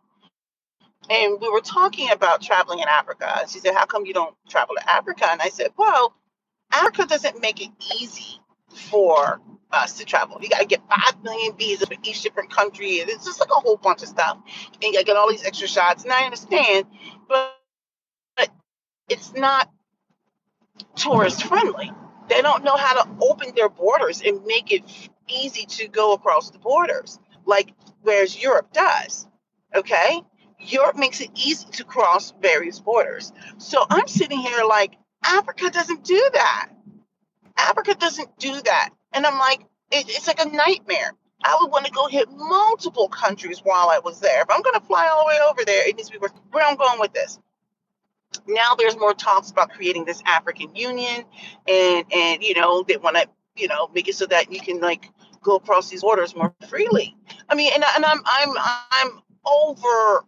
And 1.09 1.39
we 1.41 1.49
were 1.49 1.61
talking 1.61 2.11
about 2.11 2.41
traveling 2.41 2.79
in 2.79 2.87
Africa. 2.89 3.39
And 3.41 3.49
She 3.49 3.59
said, 3.59 3.73
How 3.75 3.85
come 3.85 4.05
you 4.05 4.13
don't 4.13 4.35
travel 4.49 4.75
to 4.75 4.93
Africa? 4.95 5.27
And 5.29 5.41
I 5.41 5.49
said, 5.49 5.69
Well, 5.77 6.13
Africa 6.73 7.05
doesn't 7.07 7.41
make 7.41 7.61
it 7.61 7.71
easy 7.99 8.39
for 8.69 9.41
us 9.71 9.97
to 9.97 10.05
travel. 10.05 10.37
You 10.41 10.49
got 10.49 10.59
to 10.59 10.65
get 10.65 10.81
5 10.89 11.23
million 11.23 11.55
visas 11.57 11.87
for 11.87 11.95
each 12.03 12.21
different 12.21 12.51
country. 12.51 13.01
And 13.01 13.09
It's 13.09 13.25
just 13.25 13.39
like 13.39 13.49
a 13.49 13.59
whole 13.59 13.77
bunch 13.77 14.01
of 14.01 14.09
stuff. 14.09 14.37
And 14.73 14.83
you 14.83 14.93
got 14.93 14.99
to 14.99 15.05
get 15.05 15.15
all 15.17 15.29
these 15.29 15.45
extra 15.45 15.67
shots. 15.67 16.03
And 16.03 16.11
I 16.11 16.23
understand, 16.23 16.85
but, 17.27 17.57
but 18.35 18.49
it's 19.09 19.33
not 19.33 19.69
tourist 20.95 21.43
friendly. 21.43 21.91
They 22.29 22.41
don't 22.41 22.63
know 22.63 22.75
how 22.75 23.03
to 23.03 23.09
open 23.21 23.53
their 23.55 23.69
borders 23.69 24.21
and 24.21 24.43
make 24.45 24.71
it 24.71 24.83
easy 25.27 25.65
to 25.65 25.87
go 25.87 26.13
across 26.13 26.51
the 26.51 26.59
borders, 26.59 27.19
like 27.45 27.73
whereas 28.01 28.41
Europe 28.41 28.73
does. 28.73 29.27
Okay? 29.75 30.21
Europe 30.59 30.97
makes 30.97 31.21
it 31.21 31.29
easy 31.35 31.67
to 31.71 31.83
cross 31.83 32.33
various 32.41 32.79
borders. 32.79 33.31
So 33.57 33.85
I'm 33.89 34.07
sitting 34.07 34.39
here 34.39 34.63
like, 34.67 34.97
Africa 35.23 35.69
doesn't 35.69 36.03
do 36.03 36.29
that. 36.33 36.69
Africa 37.57 37.95
doesn't 37.95 38.37
do 38.37 38.53
that. 38.65 38.89
And 39.13 39.25
I'm 39.25 39.37
like, 39.37 39.61
it, 39.91 40.09
it's 40.09 40.27
like 40.27 40.43
a 40.43 40.49
nightmare. 40.49 41.13
I 41.43 41.57
would 41.61 41.71
want 41.71 41.85
to 41.85 41.91
go 41.91 42.07
hit 42.07 42.29
multiple 42.31 43.07
countries 43.09 43.59
while 43.59 43.89
I 43.89 43.99
was 43.99 44.19
there. 44.19 44.41
If 44.41 44.49
I'm 44.49 44.61
going 44.61 44.79
to 44.79 44.85
fly 44.85 45.07
all 45.07 45.23
the 45.23 45.27
way 45.27 45.39
over 45.49 45.63
there, 45.65 45.87
it 45.87 45.95
needs 45.95 46.09
to 46.09 46.13
be 46.13 46.19
worth 46.19 46.33
where 46.51 46.65
I'm 46.65 46.77
going 46.77 46.99
with 46.99 47.13
this. 47.13 47.39
Now 48.47 48.75
there's 48.75 48.97
more 48.97 49.13
talks 49.13 49.51
about 49.51 49.71
creating 49.71 50.05
this 50.05 50.21
African 50.25 50.75
Union, 50.75 51.23
and 51.67 52.05
and 52.13 52.43
you 52.43 52.53
know 52.55 52.83
they 52.83 52.97
want 52.97 53.15
to 53.15 53.27
you 53.55 53.67
know 53.67 53.89
make 53.93 54.07
it 54.07 54.15
so 54.15 54.25
that 54.27 54.51
you 54.51 54.59
can 54.59 54.79
like 54.79 55.09
go 55.41 55.55
across 55.55 55.89
these 55.89 56.01
borders 56.01 56.35
more 56.35 56.53
freely. 56.67 57.15
I 57.49 57.55
mean, 57.55 57.71
and, 57.73 57.83
and 57.95 58.05
I'm 58.05 58.21
I'm 58.25 58.49
I'm 58.91 59.21
over 59.45 60.25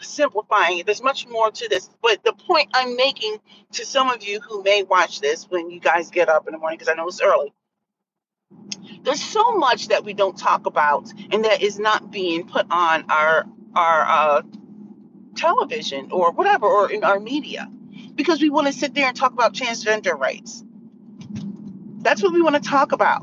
simplifying 0.00 0.78
it. 0.78 0.86
There's 0.86 1.02
much 1.02 1.26
more 1.28 1.50
to 1.50 1.68
this, 1.68 1.90
but 2.02 2.24
the 2.24 2.32
point 2.32 2.68
I'm 2.74 2.96
making 2.96 3.38
to 3.72 3.84
some 3.84 4.08
of 4.08 4.22
you 4.24 4.40
who 4.40 4.62
may 4.62 4.82
watch 4.82 5.20
this 5.20 5.44
when 5.44 5.70
you 5.70 5.80
guys 5.80 6.10
get 6.10 6.28
up 6.28 6.46
in 6.46 6.52
the 6.52 6.58
morning, 6.58 6.78
because 6.78 6.90
I 6.90 6.94
know 6.94 7.08
it's 7.08 7.20
early, 7.20 7.52
there's 9.02 9.22
so 9.22 9.56
much 9.56 9.88
that 9.88 10.04
we 10.04 10.12
don't 10.12 10.38
talk 10.38 10.66
about 10.66 11.12
and 11.30 11.44
that 11.44 11.62
is 11.62 11.78
not 11.78 12.10
being 12.10 12.46
put 12.46 12.66
on 12.70 13.10
our 13.10 13.46
our 13.74 14.02
uh, 14.06 14.42
television 15.34 16.10
or 16.12 16.32
whatever 16.32 16.66
or 16.66 16.90
in 16.90 17.04
our 17.04 17.18
media 17.18 17.70
because 18.14 18.40
we 18.40 18.50
want 18.50 18.66
to 18.66 18.72
sit 18.72 18.94
there 18.94 19.06
and 19.06 19.16
talk 19.16 19.32
about 19.32 19.54
transgender 19.54 20.16
rights. 20.16 20.62
That's 22.02 22.22
what 22.22 22.32
we 22.32 22.42
want 22.42 22.62
to 22.62 22.68
talk 22.68 22.92
about. 22.92 23.22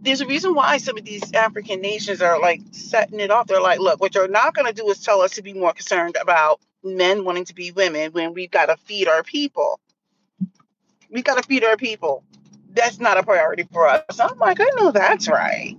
There's 0.00 0.20
a 0.20 0.26
reason 0.26 0.54
why 0.54 0.78
some 0.78 0.96
of 0.96 1.04
these 1.04 1.32
African 1.34 1.80
nations 1.80 2.22
are 2.22 2.40
like 2.40 2.62
setting 2.70 3.20
it 3.20 3.30
off. 3.30 3.46
They're 3.46 3.60
like, 3.60 3.80
look, 3.80 4.00
what 4.00 4.14
you're 4.14 4.28
not 4.28 4.54
going 4.54 4.66
to 4.66 4.72
do 4.72 4.88
is 4.88 5.00
tell 5.00 5.20
us 5.20 5.32
to 5.32 5.42
be 5.42 5.52
more 5.52 5.72
concerned 5.72 6.16
about 6.20 6.60
men 6.82 7.24
wanting 7.24 7.44
to 7.46 7.54
be 7.54 7.72
women 7.72 8.12
when 8.12 8.32
we've 8.32 8.50
got 8.50 8.66
to 8.66 8.76
feed 8.76 9.08
our 9.08 9.22
people. 9.22 9.80
We've 11.10 11.24
got 11.24 11.36
to 11.36 11.46
feed 11.46 11.64
our 11.64 11.76
people 11.76 12.24
that's 12.78 13.00
not 13.00 13.18
a 13.18 13.22
priority 13.22 13.64
for 13.72 13.88
us. 13.88 14.20
I'm 14.20 14.38
like, 14.38 14.60
I 14.60 14.70
know 14.76 14.90
that's 14.92 15.28
right. 15.28 15.76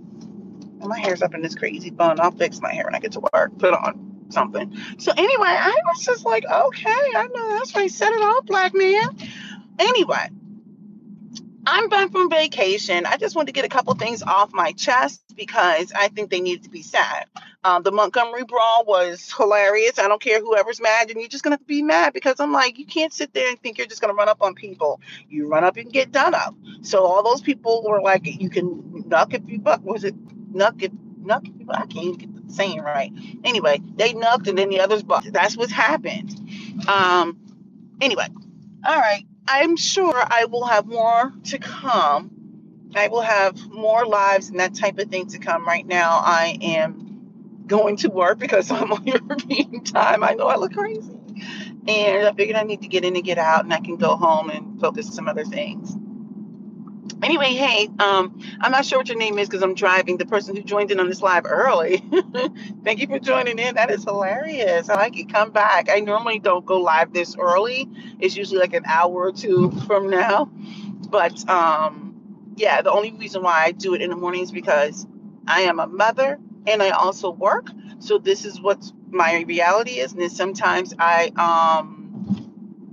And 0.80 0.88
my 0.88 1.00
hair's 1.00 1.22
up 1.22 1.34
in 1.34 1.42
this 1.42 1.56
crazy 1.56 1.90
bun. 1.90 2.20
I'll 2.20 2.32
fix 2.32 2.62
my 2.62 2.74
hair 2.74 2.86
when 2.86 2.96
I 2.96 3.00
get 3.00 3.14
to 3.14 3.22
work. 3.34 3.58
Put 3.58 3.74
on 3.74 4.28
something. 4.30 4.78
So 4.98 5.12
anyway, 5.16 5.48
I 5.48 5.76
was 5.88 6.06
just 6.06 6.26
like, 6.26 6.46
okay, 6.46 6.90
I 6.90 7.28
know 7.34 7.58
that's 7.58 7.76
right. 7.76 7.92
Set 7.92 8.14
it 8.14 8.22
off, 8.22 8.46
black 8.46 8.74
man. 8.74 9.18
Anyway, 9.80 10.30
I'm 11.72 11.88
back 11.88 12.12
from 12.12 12.32
vacation. 12.32 13.06
I 13.06 13.18
just 13.18 13.36
wanted 13.36 13.48
to 13.48 13.52
get 13.52 13.64
a 13.64 13.70
couple 13.70 13.94
things 13.94 14.24
off 14.24 14.52
my 14.52 14.72
chest 14.72 15.22
because 15.36 15.92
I 15.96 16.08
think 16.08 16.32
they 16.32 16.42
needed 16.42 16.64
to 16.64 16.70
be 16.72 16.82
said. 16.82 17.26
Um, 17.64 17.84
the 17.84 17.92
Montgomery 17.92 18.44
Brawl 18.44 18.86
was 18.88 19.32
hilarious. 19.38 20.00
I 20.00 20.08
don't 20.08 20.20
care 20.20 20.40
whoever's 20.40 20.82
mad, 20.82 21.12
and 21.12 21.20
you're 21.20 21.30
just 21.30 21.44
to 21.44 21.60
be 21.66 21.84
mad 21.84 22.14
because 22.14 22.40
I'm 22.40 22.52
like, 22.52 22.80
you 22.80 22.88
can't 22.88 23.14
sit 23.14 23.34
there 23.36 23.50
and 23.50 23.62
think 23.62 23.78
you're 23.78 23.86
just 23.86 24.02
going 24.02 24.12
to 24.12 24.18
run 24.18 24.28
up 24.28 24.42
on 24.42 24.56
people. 24.56 25.00
You 25.30 25.48
run 25.48 25.64
up 25.64 25.78
and 25.78 25.94
get 25.94 26.12
done 26.12 26.34
up. 26.34 26.56
So 26.82 27.06
all 27.06 27.22
those 27.22 27.42
people 27.42 27.84
were 27.88 28.02
like, 28.02 28.26
you 28.26 28.50
can 28.50 29.04
knock 29.08 29.36
if 29.36 29.48
you 29.48 29.60
buck. 29.60 29.84
Was 29.84 30.04
it 30.04 30.16
knock 30.52 30.82
if 30.82 30.92
knock 31.22 31.44
if 31.48 31.54
you 31.60 31.68
I 31.70 31.86
can't 31.86 31.98
even 31.98 32.16
get 32.16 32.48
the 32.48 32.52
saying 32.52 32.82
right. 32.82 33.12
Anyway, 33.44 33.80
they 33.96 34.14
knocked 34.14 34.48
and 34.48 34.58
then 34.58 34.70
the 34.70 34.80
others 34.80 35.04
bucked. 35.04 35.32
That's 35.32 35.56
what 35.56 35.70
happened. 35.70 36.34
Um, 36.88 37.38
anyway, 38.02 38.28
all 38.88 38.98
right. 38.98 39.26
I'm 39.52 39.78
sure 39.78 40.14
I 40.16 40.46
will 40.46 40.66
have 40.66 40.86
more 40.86 41.34
to 41.46 41.58
come. 41.58 42.32
I 42.96 43.08
will 43.08 43.22
have 43.22 43.58
more 43.70 44.06
lives 44.06 44.50
and 44.50 44.60
that 44.60 44.76
type 44.76 45.00
of 45.00 45.10
thing 45.10 45.28
to 45.30 45.40
come. 45.40 45.66
Right 45.66 45.88
now, 45.88 46.22
I 46.24 46.58
am 46.62 47.64
going 47.68 47.98
to 47.98 48.10
work 48.10 48.40
because 48.40 48.70
I'm 48.72 48.94
on 48.94 49.08
European 49.08 49.84
time. 49.84 50.24
I 50.24 50.34
know 50.34 50.48
I 50.48 50.58
look 50.58 50.74
crazy. 50.74 51.18
And 51.88 52.28
I 52.28 52.34
figured 52.34 52.58
I 52.58 52.64
need 52.64 52.84
to 52.84 52.88
get 52.88 53.06
in 53.06 53.16
and 53.16 53.26
get 53.26 53.40
out, 53.40 53.64
and 53.64 53.74
I 53.74 53.80
can 53.80 53.98
go 53.98 54.16
home 54.16 54.52
and 54.52 54.80
focus 54.80 55.14
some 55.14 55.28
other 55.28 55.46
things. 55.46 55.96
Anyway, 57.22 57.54
hey, 57.54 57.90
um, 58.00 58.40
I'm 58.62 58.72
not 58.72 58.86
sure 58.86 59.00
what 59.00 59.10
your 59.10 59.18
name 59.18 59.40
is 59.40 59.50
because 59.50 59.62
I'm 59.64 59.76
driving. 59.76 60.18
The 60.18 60.26
person 60.26 60.56
who 60.56 60.64
joined 60.64 60.92
in 60.92 61.00
on 61.02 61.10
this 61.10 61.22
live 61.22 61.46
early. 61.46 61.98
Thank 62.86 63.00
you 63.02 63.08
for 63.08 63.20
joining 63.20 63.60
in. 63.60 63.76
That 63.76 63.92
is 63.92 64.06
hilarious. 64.06 64.90
I 64.90 64.96
like 64.96 65.18
it. 65.18 65.32
Come 65.32 65.52
back. 65.52 65.90
I 65.90 66.00
normally 66.00 66.40
don't 66.40 66.66
go 66.66 66.80
live 66.80 67.12
this 67.14 67.36
early. 67.38 67.90
It's 68.20 68.38
usually 68.38 68.60
like 68.60 68.74
an 68.74 68.86
hour 68.86 69.12
or 69.12 69.32
two 69.34 69.72
from 69.86 70.10
now. 70.10 70.50
But 71.10 71.48
um, 71.50 72.54
yeah, 72.56 72.82
the 72.82 72.92
only 72.92 73.12
reason 73.12 73.44
why 73.44 73.66
I 73.66 73.72
do 73.72 73.96
it 73.96 74.02
in 74.02 74.12
the 74.12 74.16
morning 74.16 74.42
is 74.44 74.52
because 74.52 75.06
I 75.48 75.62
am 75.62 75.80
a 75.80 75.88
mother 75.88 76.40
and 76.68 76.82
I 76.82 76.92
also 76.92 77.32
work. 77.32 77.68
So 78.00 78.18
this 78.18 78.46
is 78.46 78.62
what 78.62 78.84
my 79.10 79.44
reality 79.48 80.00
is. 80.00 80.14
And 80.14 80.22
then 80.22 80.30
sometimes 80.30 80.94
I, 81.00 81.32
um, 81.36 82.24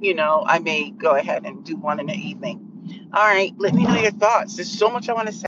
you 0.01 0.15
know, 0.15 0.45
I 0.47 0.59
may 0.59 0.91
go 0.91 1.13
ahead 1.15 1.45
and 1.45 1.65
do 1.65 1.77
one 1.77 2.01
in 2.01 2.07
the 2.07 2.15
evening. 2.15 2.66
All 3.13 3.25
right, 3.25 3.53
let 3.59 3.75
me 3.75 3.85
know 3.85 3.97
your 3.97 4.13
thoughts. 4.13 4.57
There's 4.57 4.71
so 4.71 4.91
much 4.91 5.09
I 5.09 5.15
want 5.15 5.29
to 5.29 5.35
say. 5.35 5.47